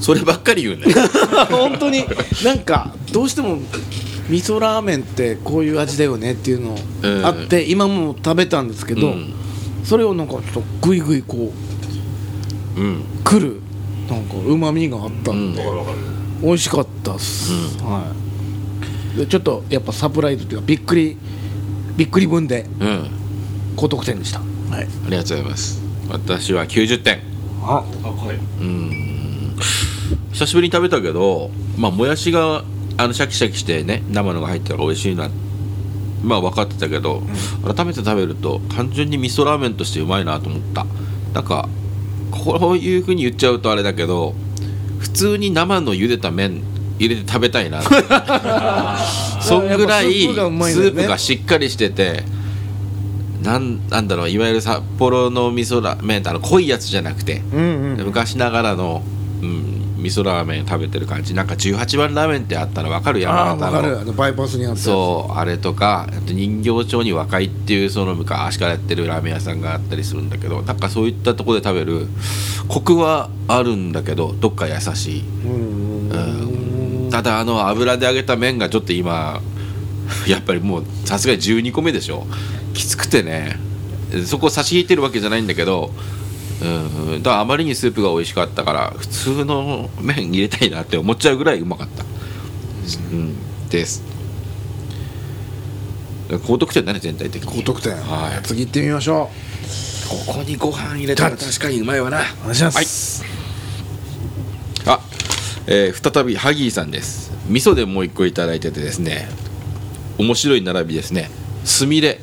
[0.02, 1.08] そればっかり言うんだよ
[1.50, 2.04] 本当に。
[2.44, 3.60] なんかどうしても
[4.30, 7.26] 味噌ラーメンってこういう味だよねっていうのうん。
[7.26, 9.34] あって、今も食べたんですけど、うん。
[9.86, 11.54] それをなんかちょっとグイグイこ
[12.76, 13.04] ううん。
[13.24, 13.62] くる
[14.12, 15.64] なんかうまみがあったんで、
[16.42, 18.14] 美味しかったっす、は
[19.16, 19.18] い。
[19.20, 21.18] でちょっとやっぱサプライズっていうかびっくり
[21.96, 23.10] びっくり分でうん。
[23.78, 24.40] 高得点でした。
[24.40, 24.84] はい。
[24.84, 25.82] ありがとうございます。
[26.10, 27.20] 私は90点。
[27.64, 28.36] ああはい。
[28.36, 29.56] うん。
[30.34, 32.64] 久しぶりに食べたけどまあもやしが
[32.98, 35.30] あのシャキシャキしてね生のが入ったら美味しいな
[36.24, 37.24] まあ分かってたけど、
[37.64, 40.86] 改めて食べると単純に味噌ラーメンとしてうまいなと思った。
[41.34, 41.70] なんか
[42.32, 44.34] こういうふうに言っちゃうとあれだけど
[45.00, 46.64] 普通に生の茹でた麺
[46.98, 47.82] 入れて食べたいな
[49.42, 52.24] そんぐらいスープがしっかりしてて
[53.42, 58.06] なんなんだろういわゆる札幌の味噌ラーメンってあの濃いやつじゃなくて、うんうん。
[58.06, 59.02] 昔ながらの、
[59.42, 59.71] うん、
[60.02, 61.34] 味噌ラーメン食べてる感じ。
[61.34, 63.20] なんか18番ラーメンってあったら分かる？
[63.30, 64.00] あ山形の。
[64.02, 72.08] あのバイパスにあったそうあれとかあと人形町に若いっていうその昔からやってるラーメン屋さんがあったりするんだけどなんかそういったところで食べる
[72.68, 75.24] コクはあるんだけどどっか優しい。
[77.12, 79.42] ただあの油で揚げた麺がちょっと今
[80.28, 82.26] やっぱりもうさすがに12個目でしょ。
[82.74, 83.60] きつくてね。
[84.26, 85.90] そこ差し引いてるわけじゃないんだけど
[86.62, 86.66] う
[87.18, 87.24] ん。
[87.24, 92.04] だからあまりにスープが美味しかったから普通の麺入れたいなって思っちゃうぐらいうまかった、
[93.12, 94.04] うん、です。
[96.48, 97.50] 高得点だね全体的に。
[97.50, 97.94] 高得点。
[97.96, 98.44] はい。
[98.44, 99.30] 次行ってみましょ
[100.28, 102.22] ここにご飯入れたら確かにうまいわな。
[102.22, 103.24] うお願いします、
[104.86, 105.00] あ、
[105.68, 107.32] えー再びハギーさんです。
[107.48, 109.28] 味噌でもう一個いただいててですね
[110.18, 111.30] 面白い並びですね。
[111.64, 112.20] すみれ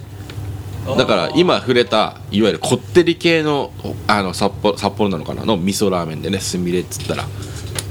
[0.97, 3.73] だから今触れたいわゆるこってり系の
[4.07, 5.45] あの札幌札幌なのかな？
[5.45, 7.25] の味噌ラーメンでねすみれっつったら。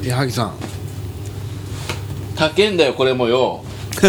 [0.03, 0.53] いや萩さん。
[2.35, 3.63] 高えんだよこれもよ。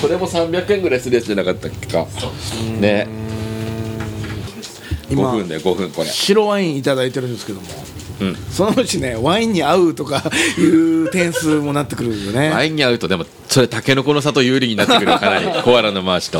[0.00, 2.06] これも300円ぐらいするやつじゃなかったっけか？
[2.80, 3.06] ね。
[5.08, 6.08] 5今分だよ5分これ。
[6.08, 7.66] 白ワインいただいてるんですけども
[8.20, 8.36] うん。
[8.50, 10.22] そのうちねワインに合うとか
[10.58, 12.50] いう点数もなってくるよね。
[12.54, 15.46] ワインに合うとでもそれタケノコの里有利になってくるかなり。
[15.62, 16.38] コアラの回しと。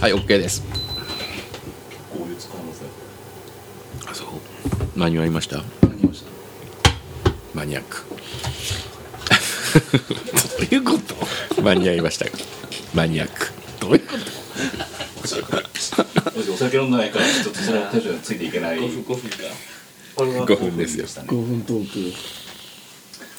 [0.00, 0.62] はい OK です。
[2.12, 2.88] こういう使いますね
[4.10, 4.98] あそう。
[4.98, 5.56] 間に合いました？
[5.82, 6.26] 何言いました。
[7.54, 8.02] マニアック。
[10.60, 10.98] どういうこ
[11.56, 11.62] と？
[11.62, 12.26] 間に合いました。
[12.94, 13.48] マニアック。
[13.80, 14.18] どういうこと？
[15.24, 18.78] お酒飲んでないからちょっとそのテンショついていけない。
[18.78, 20.52] 5分5分か。
[20.54, 21.06] 5分ですよ。
[21.06, 22.12] したね5分トー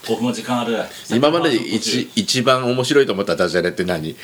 [0.03, 0.11] ク。
[0.11, 0.77] 5分は時間ある。
[1.09, 4.15] 今までで一一番面白いと思ったダジャレって何？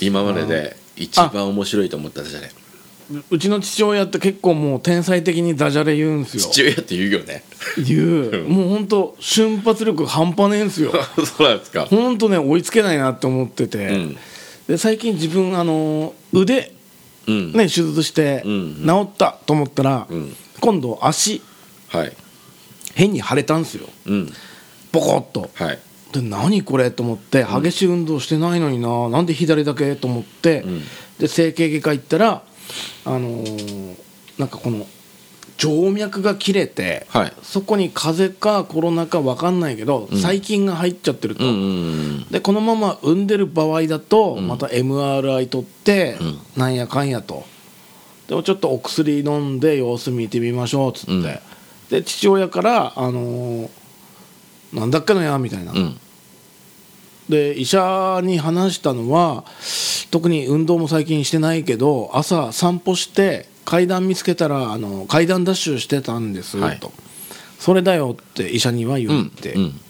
[0.00, 2.50] 今までで一番面白いと思ったダジャレ。
[3.30, 6.42] うちの父親って結構もう天才的にダジャレ言うんすよ。
[6.42, 7.44] 父親って言うよね。
[7.78, 8.48] 言う。
[8.48, 10.92] もうほんと瞬発力半端ねえんすよ。
[11.24, 11.84] そうなんですか。
[11.84, 14.16] ほんとね追いつけないなって思ってて、うん
[14.68, 16.72] で最近自分あの腕
[17.26, 17.52] うん。
[17.52, 20.36] ね手術してうん治ったと思ったら、うん。
[20.60, 21.42] 今度足
[21.88, 22.12] はい。
[22.94, 23.88] 変に腫れたんすよ。
[24.06, 24.32] うん。
[24.92, 25.50] ボコッと。
[25.54, 25.78] はい。
[26.12, 30.82] で何これと思って激しい運動してないのにな、なんで左だけと思って、ん。
[31.18, 32.42] で整形外科行ったら
[33.04, 33.96] あのー
[34.38, 34.86] なんかこの
[35.58, 37.32] 静脈が切れて、はい。
[37.42, 44.46] そこに風邪かコロナか分かんないけど、細菌が入っちゃってると、うんうんでこのまま産んでる場合だと、ん。
[44.46, 46.38] また MRI 取って、うん。
[46.56, 47.44] なんやかんやと。
[48.28, 51.22] でもちょっとお薬飲んで様子見てみましょうっつって、うん。
[51.90, 53.68] で父親から「あのー
[54.72, 55.96] なんだっけのや」みたいな、うん。
[57.28, 59.44] で医者に話したのは
[60.10, 66.80] 特に運動も最近してないけど朝散歩して階段見つけたらあの階段ダッシュしてたんです、はい。
[66.80, 66.90] と。
[67.58, 69.80] それだよって医者にはう言っんて、うん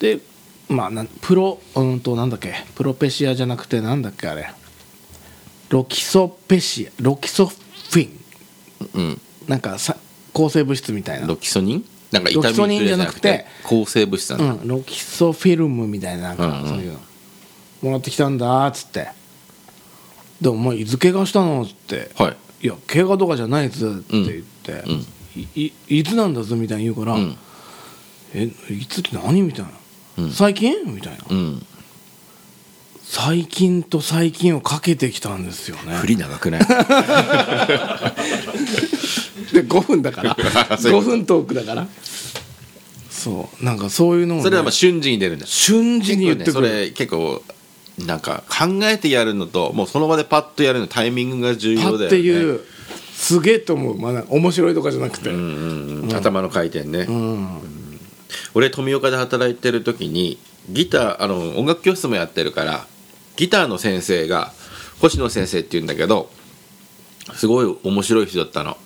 [0.00, 0.20] で
[0.68, 2.54] まあなんプロうんとなんだっけ。
[2.74, 4.50] プロペシアじゃなくてなんだっけあれ。
[5.70, 8.20] ロキソペシアロキソフィン。
[8.94, 9.20] うん。
[9.46, 9.96] なんかさ
[10.32, 11.26] 抗生物質みたいな。
[11.26, 11.84] ロキソニン？
[12.12, 16.68] なんか痛みロキソニンじゃなくて抗生物質なんだ、うん、ロキソフィルムみたいななんかうんうん。
[16.68, 17.00] そういうの。
[17.82, 19.08] もらってきたんだっつって。
[20.40, 22.10] でもお前いつ怪我したのっつって。
[22.14, 25.06] はいいや怪我とかじゃないっつって言って、うん。
[25.36, 25.46] い
[25.88, 27.36] いいつなんだぞみたいに言うから、うん。
[28.34, 29.70] えいつって何みたいな、
[30.18, 30.30] うん。
[30.30, 30.74] 最近？
[30.86, 31.18] みたいな。
[31.30, 31.64] うん。
[33.04, 35.94] 最近と最近をかけてきたんですよね。
[35.96, 36.60] 振り長くない？
[39.52, 40.36] で5分だから。
[40.78, 41.86] そういう5分トークだから。
[43.10, 43.64] そう。
[43.64, 45.46] なんかそういうのを、ね、それはまあ瞬時に出るんだ。
[45.46, 47.42] 瞬時に言ってくる、ねそれ結構
[48.06, 52.06] なんか考えてやるのともうその場でパッとやるのタイミングが重パ要だよね。
[52.06, 52.60] っていう
[53.14, 55.30] すげえと思う、まあ、面白いとかじゃなくて、
[56.14, 57.60] 頭の回転ね、うん。
[58.54, 60.38] 俺富岡で働いてる時に
[60.70, 62.86] ギターあの音楽教室もやってるから
[63.36, 64.52] ギターの先生が
[65.00, 66.30] 星野先生っていうんだけど
[67.34, 68.76] すごい面白い人だったの。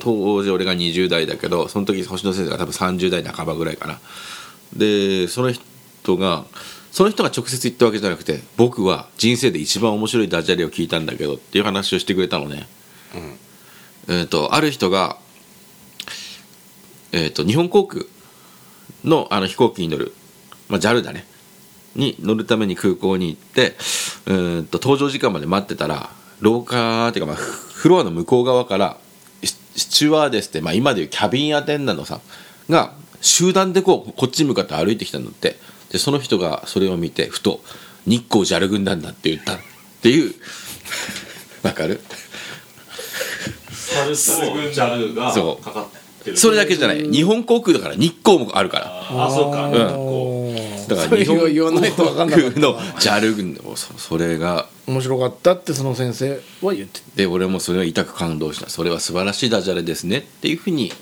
[0.00, 3.98] 当時俺が20代だけどその時星野先生が多分30代半ばぐらいかな。
[4.76, 6.44] でその人が
[6.90, 12.66] その人が直接言ったわけじゃなくて僕は人生で一番面白いダジャレを聞いたんだけどっていう話をしてくれたのね、
[14.08, 15.18] えー、とある人が、
[17.12, 18.04] えー、と日本航空
[19.04, 20.12] のあの飛行機に乗る、
[20.68, 21.24] まあ、JAL だね。
[21.94, 23.74] に乗るために空港に行って
[24.26, 28.98] うーんと搭乗時間まで待ってたら廊下っていうか、まあ、フフロアの向こう側から
[29.42, 32.20] ススチュワーデスって、まあ、今でいうキャビンアテンダントさん
[32.72, 35.56] が集団でこうこっちに向かって歩いてきたんだって
[35.90, 37.60] でその人がそれを見てふと
[38.06, 39.58] 「日光ジャル軍団だ」って言ったっ
[40.02, 40.34] ていう
[41.62, 42.00] わかる？
[43.70, 45.64] 猿とジャルがそう。
[45.64, 46.36] かかってる。
[46.36, 47.08] それだけじゃない。
[47.08, 49.26] 日本航空だから日光もあるから。
[49.26, 49.72] あそうか、ん。
[49.72, 50.54] こ
[50.88, 58.70] だから日本を言わないと分かん航空のジャル軍団そそれが面白かったってその先生は言ってで俺もそれを痛く感動した。
[58.70, 60.92] それは素晴らしいダジャレですねっていうふうに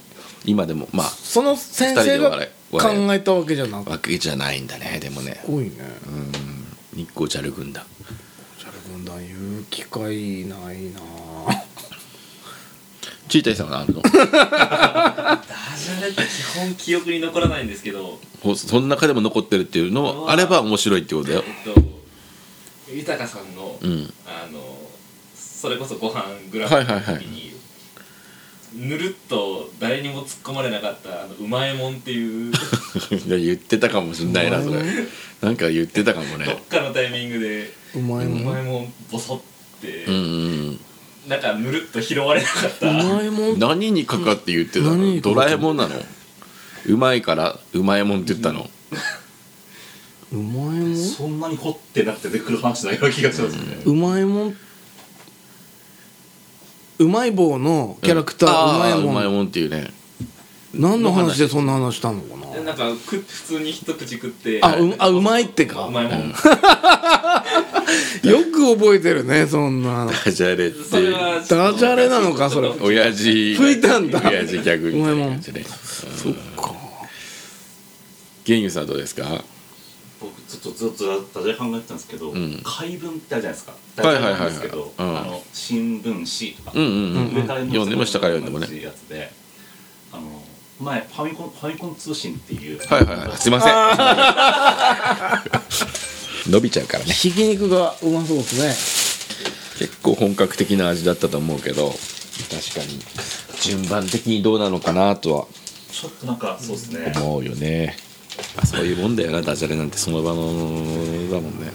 [0.44, 2.80] 今でもまあその先生が二考
[3.14, 4.98] えたわけじゃなくわけじゃないんだね。
[5.00, 5.40] でもね。
[5.44, 5.72] すごいね。
[6.94, 7.84] 日光ジャル軍団。
[8.58, 11.00] ジャル軍団言う機会ないな。
[13.28, 14.02] チータイさんはあるの？
[14.02, 20.36] ダジャレって基本記憶に残らないんですけど、ほその中でも残ってるっていうのもあ。
[20.36, 21.44] れば面白いってことだよ。
[21.46, 21.82] えっと
[22.92, 24.12] 豊さんの、うん。
[24.26, 24.78] あの
[25.34, 27.45] それこそご飯グラフの時に、はいはいはい
[28.76, 32.52] ぬるっと誰にも突っ込まれなかったあのうまいもんっていう。
[33.26, 34.82] 言ってたかもしんないなそれ。
[35.40, 38.44] なんか言ってたかもどねっかのタイミングでうまいうもん。
[38.54, 40.80] まいもんボソって、うんうん。
[41.28, 42.88] なんかぬるっと拾われなかった。
[42.88, 43.58] うまいもん。
[43.58, 45.44] 何にかかって言ってた何のにかかって？
[45.46, 45.94] ドラえもんなの？
[46.88, 48.68] うまいからうまいもんって言ったの？
[50.32, 50.96] うまいもん？
[50.96, 54.56] そんなに掘ってなくて出てくる話ないような気がしますね、うまいもん
[56.98, 59.90] うまい棒のキャラクター、うまいもあーうまいもんっていうね。
[60.74, 62.52] 何の話でそんな話したのかな？
[62.54, 64.60] でなんかく普通に一口食って。
[64.62, 65.86] あうあうまいってか。
[65.86, 66.34] うまいもん、 よ
[68.52, 70.04] く覚えてるねそんな。
[70.06, 70.78] のダジャレって
[71.54, 72.68] ダジャレなのかそれ。
[72.80, 73.54] 親父。
[73.56, 74.20] 吹いたんだ。
[74.24, 75.64] 親父ギャグみたいなやつね。
[76.16, 76.72] そっか。
[78.44, 79.42] ゲンユさんはどうですか？
[80.46, 82.60] 僕ちょっとずっとダジャレ考えてたんですけど、ん。
[82.64, 83.72] 解文ってあるじゃないですか。
[84.02, 84.40] はいはいはいはい。
[84.40, 85.18] ダジャレなんですけど、うん。
[85.18, 88.82] あの新聞紙とか、うんうんうん上から読んでも下から読んでもね。
[88.82, 89.32] やつで。
[90.12, 90.22] あの
[90.80, 92.78] 前ファミコンファミコン通信っていう。
[92.78, 93.36] はいはいはい。
[93.38, 93.72] すいません。
[96.52, 97.12] 伸びちゃうからね。
[97.12, 98.60] ひき肉がうまそうです
[99.80, 99.86] ね。
[99.88, 103.00] 結構本格的な味だったと思うけど確かに。
[103.60, 105.46] 順番的にどうなのかなとは
[105.90, 107.12] ちょっとなんかそうですね。
[107.16, 107.96] 思うよね。
[107.98, 108.15] ま
[108.56, 111.72] あそういうもんだよなダジャレなんてその場のだもんね。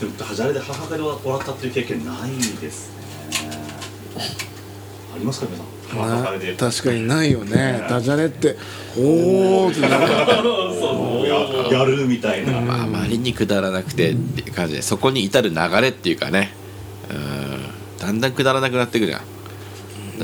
[0.00, 2.96] でもダジャレで母親で笑ったっていう経験ないですね。
[5.14, 6.56] ありますか皆さん？
[6.56, 7.84] 確かにないよね。
[7.88, 8.56] ダジャレって
[8.98, 10.06] おおってなんか
[11.70, 16.52] ややるみたいな、まああまりにくだらなくてっていう感じでそこに至る流れっていうかね。
[17.10, 17.62] うん。
[18.00, 19.18] だんだんくだらなくなってくるじゃ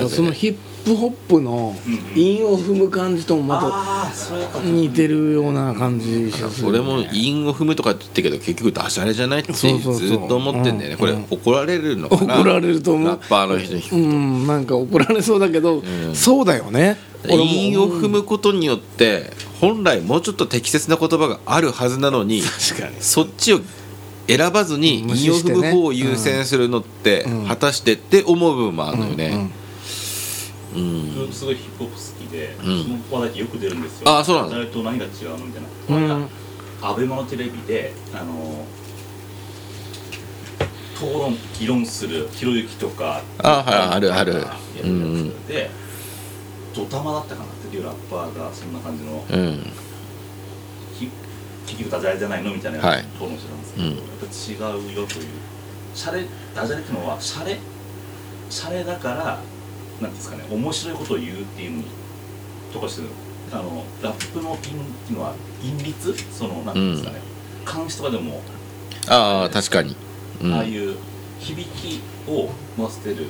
[0.04, 0.08] ん。
[0.08, 0.56] そのヒッ
[0.88, 1.76] プホップの
[2.14, 10.96] 韻を踏む感じともまああそれかた似てるような感じします俺も韻を踏むとかって言ってるけど結局ダジャレじゃないってずっと思ってんだよね。
[10.96, 12.40] これうん怒られるのかな？
[12.40, 13.08] 怒られると思う。
[13.08, 16.14] ラッパーの人にうんなんか怒られそうだけど、ん。
[16.14, 16.96] そうだよね。
[17.28, 22.96] 韻を踏むことによって本来もうちょっと適切な言葉があるはずなのに確かに。
[23.00, 23.60] そっちを
[24.26, 27.46] 選ばずに無韻を踏む方を優先するのってうん。
[27.46, 29.50] 果たしてって思う部分もあるのよね
[30.78, 31.32] うん。
[31.32, 32.82] すごいヒップホップ好きで、うん。
[32.82, 34.18] その話題ってよく出るんですよ。
[34.18, 36.28] あそうなのダジャレと何が違うのみたいな、うん
[36.80, 38.64] アベマのテレビであの
[40.94, 44.32] 討論議論するひろゆきとかあはいあるある。
[44.34, 45.46] やるやつうんうん。
[45.46, 45.70] で
[46.74, 49.72] ドタマだったかなっていうラッパーがそんな感じのうん。
[50.98, 51.08] き
[51.66, 53.00] 結局ダジャレじゃないのみたいなはい。
[53.16, 53.96] 討論してたんですけど、うん。
[53.96, 55.26] やっぱ違うよという。
[55.94, 57.58] シャレダジャレっていうのはシャレ
[58.50, 59.40] シャレだから
[60.00, 61.84] なんですかね面白いことを言うっていうのに
[62.72, 63.08] とかしてる。
[63.50, 65.32] あのラップの韻っていうのは
[65.62, 66.14] 韻律？
[66.30, 67.20] そのなんていうんですかね、
[67.64, 68.42] 漢詩とかでも、
[69.08, 69.96] ああ確かに。
[70.42, 70.52] うん。
[70.52, 70.96] ああいう
[71.40, 73.24] 響きを乗せてる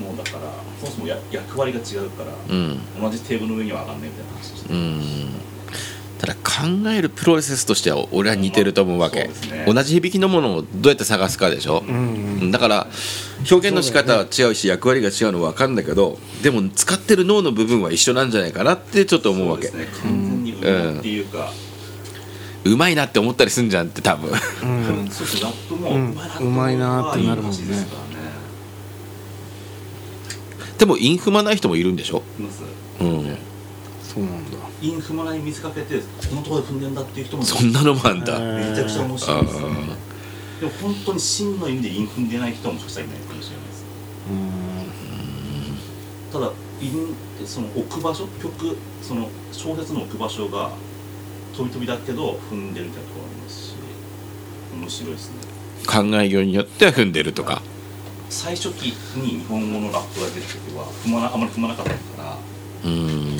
[0.00, 2.78] ものだからそもそもや役割が違うから、うん。
[2.98, 5.28] 同じテーブルの上には上がんないみたいな話をしてうん
[6.22, 9.64] ただ考えるプロセスとしては俺は似てると思うわけ、ね。
[9.66, 12.86] 同じ響きのものをどうやって探すかでしょ、うんだから
[13.50, 19.66] 表現の仕方は違うし役割が違うのは分かるんだけどでも使ってる脳の部分は一緒なんじゃないかなってちょっと思うわけ。
[19.66, 20.00] そうですね。
[20.02, 21.52] 完全に上っていうか、
[22.64, 24.30] うまいなって思ったりすんじゃんって多分。
[24.30, 25.10] うん。
[25.10, 27.58] そうですラップもうんうまいなってなるもんね
[30.78, 32.62] でも韻踏まない人もいるんでしょいます
[33.00, 33.04] う。
[33.04, 33.36] ん
[34.12, 34.58] そうなんだ。
[34.82, 39.68] 韻踏まないに見せかけてこのところで踏んでんだっていう人もそんなのもあんだ、めちゃくちゃ面あ白いですよ。
[39.70, 40.60] ねー。
[40.60, 43.84] でも本当に真の意味で韻踏んでない人はもしかしたらいないかもしれないです
[46.32, 47.08] ただ韻っ
[47.40, 50.70] てその置く場所曲その小説の置く場所が
[51.56, 53.74] 飛び飛びだけど踏んでるみたいなところありますし
[54.74, 55.34] 面白いですね。
[55.86, 57.60] 考えようによっては踏んでるとか。
[58.30, 62.38] 最初期に日本語のラップが出た時は踏まなあまり踏まなかったから
[62.84, 63.36] うん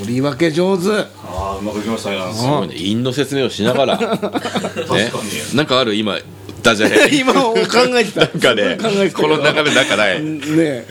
[0.00, 0.88] 振り分け上手。
[0.90, 2.32] ああうまくいきましたね。
[2.34, 2.74] すごいね。
[2.76, 3.96] 韻の説明をしながら。
[3.98, 4.34] ね 確か
[5.52, 5.94] になんかある？
[5.94, 6.18] 今
[6.62, 7.08] ダジャレ。
[7.16, 8.20] 今考えてた。
[8.20, 10.22] なんかね考えてたこの中でなんかない。
[10.22, 10.84] ね。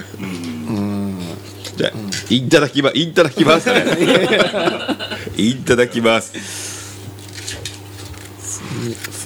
[1.75, 1.91] じゃあ
[2.29, 3.83] いただきますいただきますね。
[5.37, 6.31] いただきます。
[8.39, 8.61] す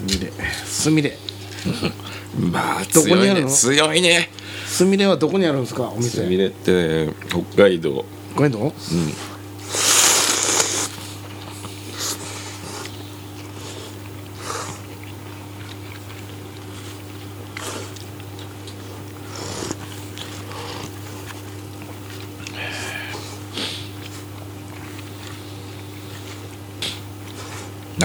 [0.03, 0.31] みれ。
[0.65, 1.17] すみれ。
[2.39, 3.49] まあどこにあるの？
[3.49, 3.87] 強いね。
[3.89, 4.29] 強いね。
[4.65, 6.09] すみれはどこにあるんですかお店？
[6.09, 6.71] すみれって
[7.07, 8.05] ね北海道。
[8.35, 8.73] これどう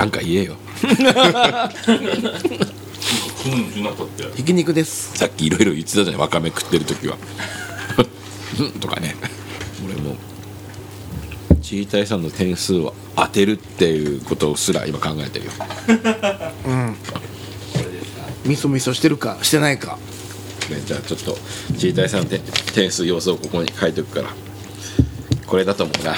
[0.02, 0.56] なんか言えよ。
[4.34, 7.16] ひき肉ですさっきいろいろ言ってたじゃないわかめ食ってる時は
[8.58, 9.14] うんとかね
[9.84, 10.16] 俺も
[11.60, 15.52] チータイさんの点数を当てるっていうことすら今考えてるよ
[16.66, 16.96] うん
[18.44, 19.98] みそみそしてるかしてないか
[20.70, 21.36] ね、じゃあちょっと
[21.76, 22.26] チータイさんの
[22.74, 24.28] 点数要素をここに書いておくから
[25.46, 26.14] これだと思うな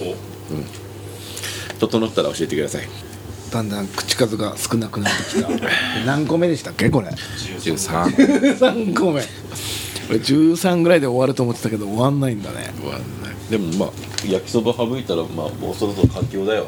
[0.00, 0.12] お
[0.54, 0.80] うん
[1.80, 3.09] 整ったら教えてください
[3.50, 5.48] だんだん口数が少なくなってきた。
[6.06, 8.04] 何個目でしたっけこれ？13
[8.58, 9.22] 13 個目。
[10.08, 12.72] 俺13ぐらいで終わると思ってたけど終わんないんだね。
[12.84, 13.34] わかんない。
[13.50, 13.90] でもまあ
[14.26, 16.66] 焼きそば省いたらまあもうそろそろ佳境だよ。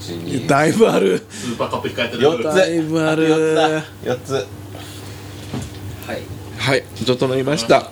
[0.00, 1.24] 12だいぶある。
[1.30, 2.22] スーパーカップ控えてる。
[2.22, 2.56] 4つ。
[2.56, 3.28] だいぶある。
[3.28, 3.68] 4つだ。
[4.14, 4.32] 4つ。
[4.32, 6.22] はい。
[6.58, 7.90] はい整いました。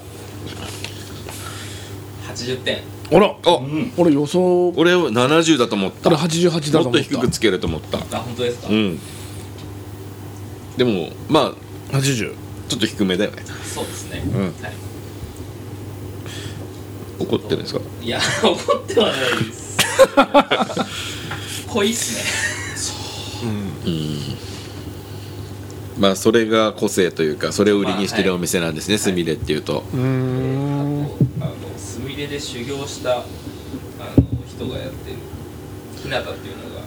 [2.34, 3.36] 80点あら。
[3.46, 4.68] おうん俺予想。
[4.76, 6.08] 俺は70だと思った。
[6.10, 7.00] 俺88だとも思った。
[7.00, 7.98] っと低くつけると思った。
[7.98, 8.98] あ本当ですか、うん。
[10.76, 11.54] でもま
[11.92, 12.34] あ80
[12.68, 13.42] ちょっと低めだよね。
[13.64, 14.42] そうですね、うん。
[14.42, 14.52] はい。
[17.20, 17.80] 怒ってるんですか？
[18.02, 19.76] いや 怒ってはないです。
[21.68, 22.44] 濃いっすね。
[25.98, 30.73] まあそれが個性というかそれを売りにしてるお店なんですね、すみれっていうと、うーん
[32.24, 33.24] すみれで修行したあの
[34.46, 35.16] 人がやってる。
[36.02, 36.82] 日向っていうのが。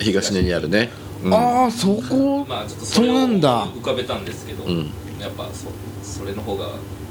[0.00, 0.90] 東根にあるね、
[1.24, 1.34] うん。
[1.34, 2.44] ああそこ？
[2.48, 3.66] まあちょっとそうれをなんだ。
[3.66, 4.90] 浮かべたんですけど、うん。
[5.20, 5.70] やっぱそ
[6.02, 6.68] それの方が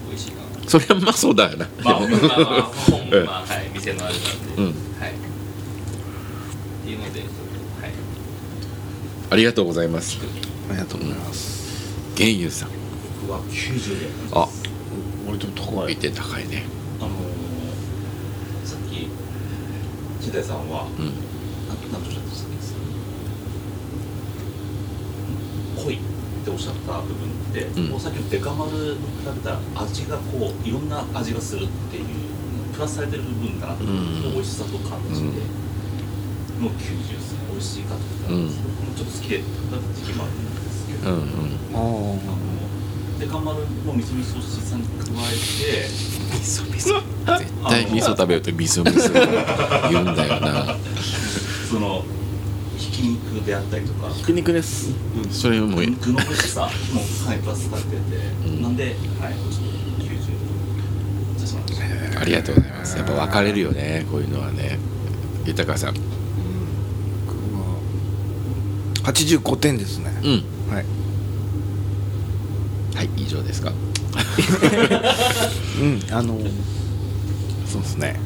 [0.09, 0.41] 美味しいな。
[0.67, 4.27] それはまあそうだよな、まあまあまあ まあ本うんまあはい店のあれなんで、
[4.57, 4.65] うん。
[4.65, 4.73] はい。
[4.73, 4.73] っ
[6.85, 7.21] ていうので
[9.29, 10.19] ありがとうございます。
[10.69, 11.95] ありがとうございます。
[12.15, 12.69] 玄優さん。
[13.21, 14.47] 僕は90であ。
[15.27, 15.87] 俺と高い。
[15.87, 16.65] 見て高いね。
[16.99, 17.09] あの
[20.21, 21.05] 千代さんは、うん。
[21.67, 22.51] なんなんとおっしゃってましたっ
[25.75, 25.99] け濃いっ
[26.45, 27.89] ておっしゃった部分って、うん。
[27.89, 32.05] もうさっきのデカ丸に比べたら味がこういろんな味がするっていう
[32.73, 34.33] プラスされてる部分かなと、うん。
[34.33, 35.41] 美味しさと感じで、
[36.61, 38.49] の90ですね美味しいかって言ったら、うん。
[38.95, 39.43] ちょっと好きでだ
[39.77, 41.57] った時期もあるんですけど、うんうん。
[41.73, 42.19] ああの
[43.19, 45.33] デカ丸もみそみそしさに加え
[45.81, 45.89] て
[46.31, 47.37] 味噌味噌。
[47.39, 49.89] 絶対味噌食べると味噌味噌。
[49.91, 50.75] 言うんだよな。
[51.69, 52.03] その
[52.77, 54.09] ひき肉であったりとか。
[54.09, 54.93] ひき肉です。
[55.31, 57.97] それもう具の美味しさもかなりプラスされてて、
[58.47, 58.61] うん。
[58.61, 59.03] なんで、はい、ちょっ
[59.99, 62.21] と90出しました。
[62.21, 62.97] ありがとうございます。
[62.97, 64.79] やっぱ分かれるよねこういうのはね。
[65.45, 65.95] 豊さん。
[69.03, 70.11] 85点ですね。
[70.23, 70.73] うん。
[70.73, 70.85] はい。
[72.95, 73.71] はい以上ですか
[75.81, 76.01] うん。
[76.13, 76.37] あの
[77.65, 78.19] そうですね。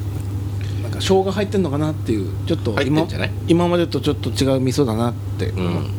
[0.84, 3.32] なんか生姜入ってんのかなっていうちょっと入って今んじゃない？
[3.48, 5.90] 今までとちょっと違う味噌だなって思って、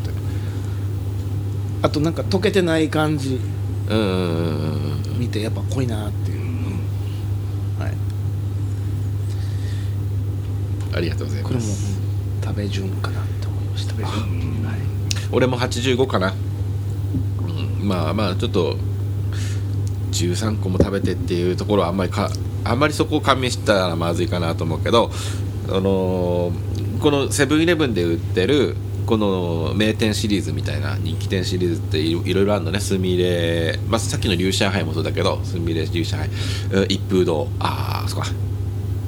[1.83, 3.41] あとなんか溶けてない感じ。
[3.89, 6.41] うんうんうんうん見てやっぱ濃いなっていう、
[7.81, 7.93] はい、
[10.95, 13.95] ありがとうございこれも、ますうん食べ順かなって思いました。
[13.95, 14.03] うん。
[14.03, 14.13] はい
[15.33, 16.35] 俺も85かな、
[17.41, 18.77] うん、まあまあちょっと
[20.25, 22.31] 13個も食べてっていうところはあんまりか
[22.65, 25.11] あんまりそこを加味したらまずいかなと思うけど、
[25.69, 32.81] あのーこのセブンイレブンで売ってるこの名店シリーズみたいな人気店シリーズっていろいろあるのね。
[32.81, 36.29] すみれ、まあ、さっきの龍上海もそうだけどすみれ龍上海
[36.73, 37.49] うん一風堂。
[37.61, 38.27] ああそうか。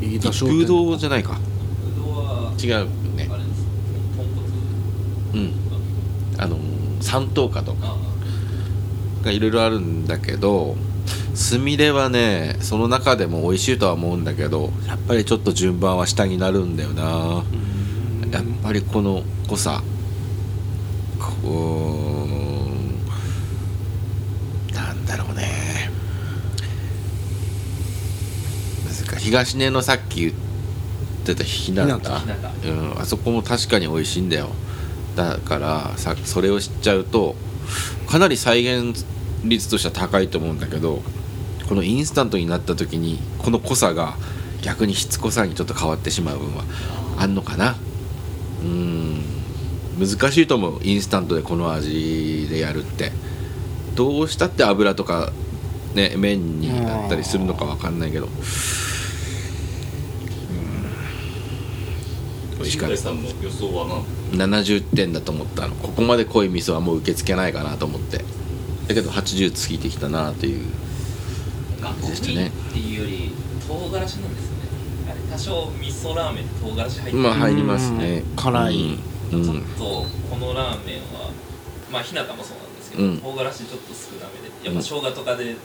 [0.00, 1.38] 一風店堂じゃないか。
[2.62, 3.28] 違うね。
[5.34, 5.52] うん。
[6.36, 7.96] あのー三等価とか
[9.22, 10.76] あがいろいろあるんだけど
[11.38, 17.44] すみれはねその中でも美味しいとは思うんだけどやっぱりちょっと順番は下になるんだよな。
[18.32, 19.82] やっぱりこの濃さ。
[21.18, 21.86] こ
[24.70, 25.90] うなんだろうね。
[28.84, 29.24] 難しい。
[29.26, 30.32] 東根のさっき言っ
[31.32, 34.48] ってた日向日うん、あそこも確かに美味しいんだよ。
[35.16, 37.34] だからさそれを知っちゃうと
[38.08, 39.04] かなり再現
[39.44, 41.02] 率としては高いと思うんだけど
[41.68, 44.16] このインスタントになった時にこの濃さが
[44.62, 46.64] 逆にしつこさにちょっと変わってしまう分は
[47.18, 47.76] あんのかな？
[48.62, 49.22] うん。
[49.98, 53.12] 難しいと思うインスタントでこの味でやるって。
[53.94, 55.32] どうしたって油とか
[55.94, 58.28] ね麺になったりするのかわかんないけど。
[62.56, 62.96] 美味しかった。
[62.96, 65.74] さんの予想は何？70点だと思ったの。
[65.74, 68.24] ここまで濃い味噌はもう受け付けないかなと思って。
[68.88, 70.64] だけど80ついてきたなという。
[70.64, 70.87] が
[71.78, 73.32] でしたねっていうより
[73.66, 74.56] 唐辛子なんですね
[75.10, 77.18] あれ多少味噌ラーメンで唐辛子入ってる。
[77.18, 78.18] まあ入りますね。
[78.18, 78.36] うん。
[78.36, 78.98] 辛い。
[79.32, 81.30] うん、ちょっうんとこのラーメンは
[81.92, 83.18] まあ日向もそうなんですけど、うん。
[83.18, 85.56] 唐辛子ちょっと少なめでやっぱ生姜とかで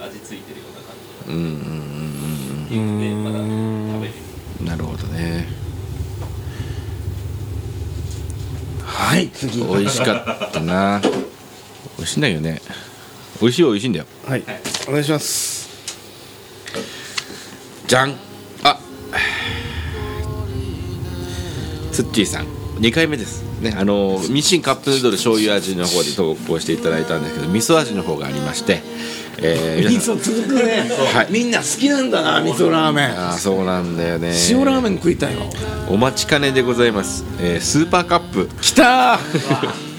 [0.00, 0.94] 味付いてるような感
[1.26, 4.20] じうんうんうんっていうのでまだ食べれる。
[4.60, 5.46] うんなるほどね。
[8.84, 9.62] はい次。
[9.64, 11.00] 美味しかったな。
[11.98, 12.60] 美味しいんだよね
[13.40, 14.06] 美味しいは美味しいんだよ。
[14.26, 14.42] はい。
[14.88, 15.68] お願いします。
[17.86, 18.14] じゃん
[18.62, 18.78] あ。
[21.92, 22.46] ツッチーさん。
[22.80, 23.44] 2回目です。
[23.60, 28.82] ねあの日清カップヌードル醤油味の方で投稿していただいたんですけど味噌味の方がありまして、
[29.38, 30.90] えー味噌続くね。
[31.14, 31.32] はい。
[31.32, 33.10] みんな好きなんだな味噌ラーメン。
[33.18, 34.32] あーそうなんだよね。
[34.50, 35.44] 塩ラーメン食いたいわ。
[35.88, 38.48] お待ちかねでございます、えースーパーカップ。
[38.60, 39.86] きたー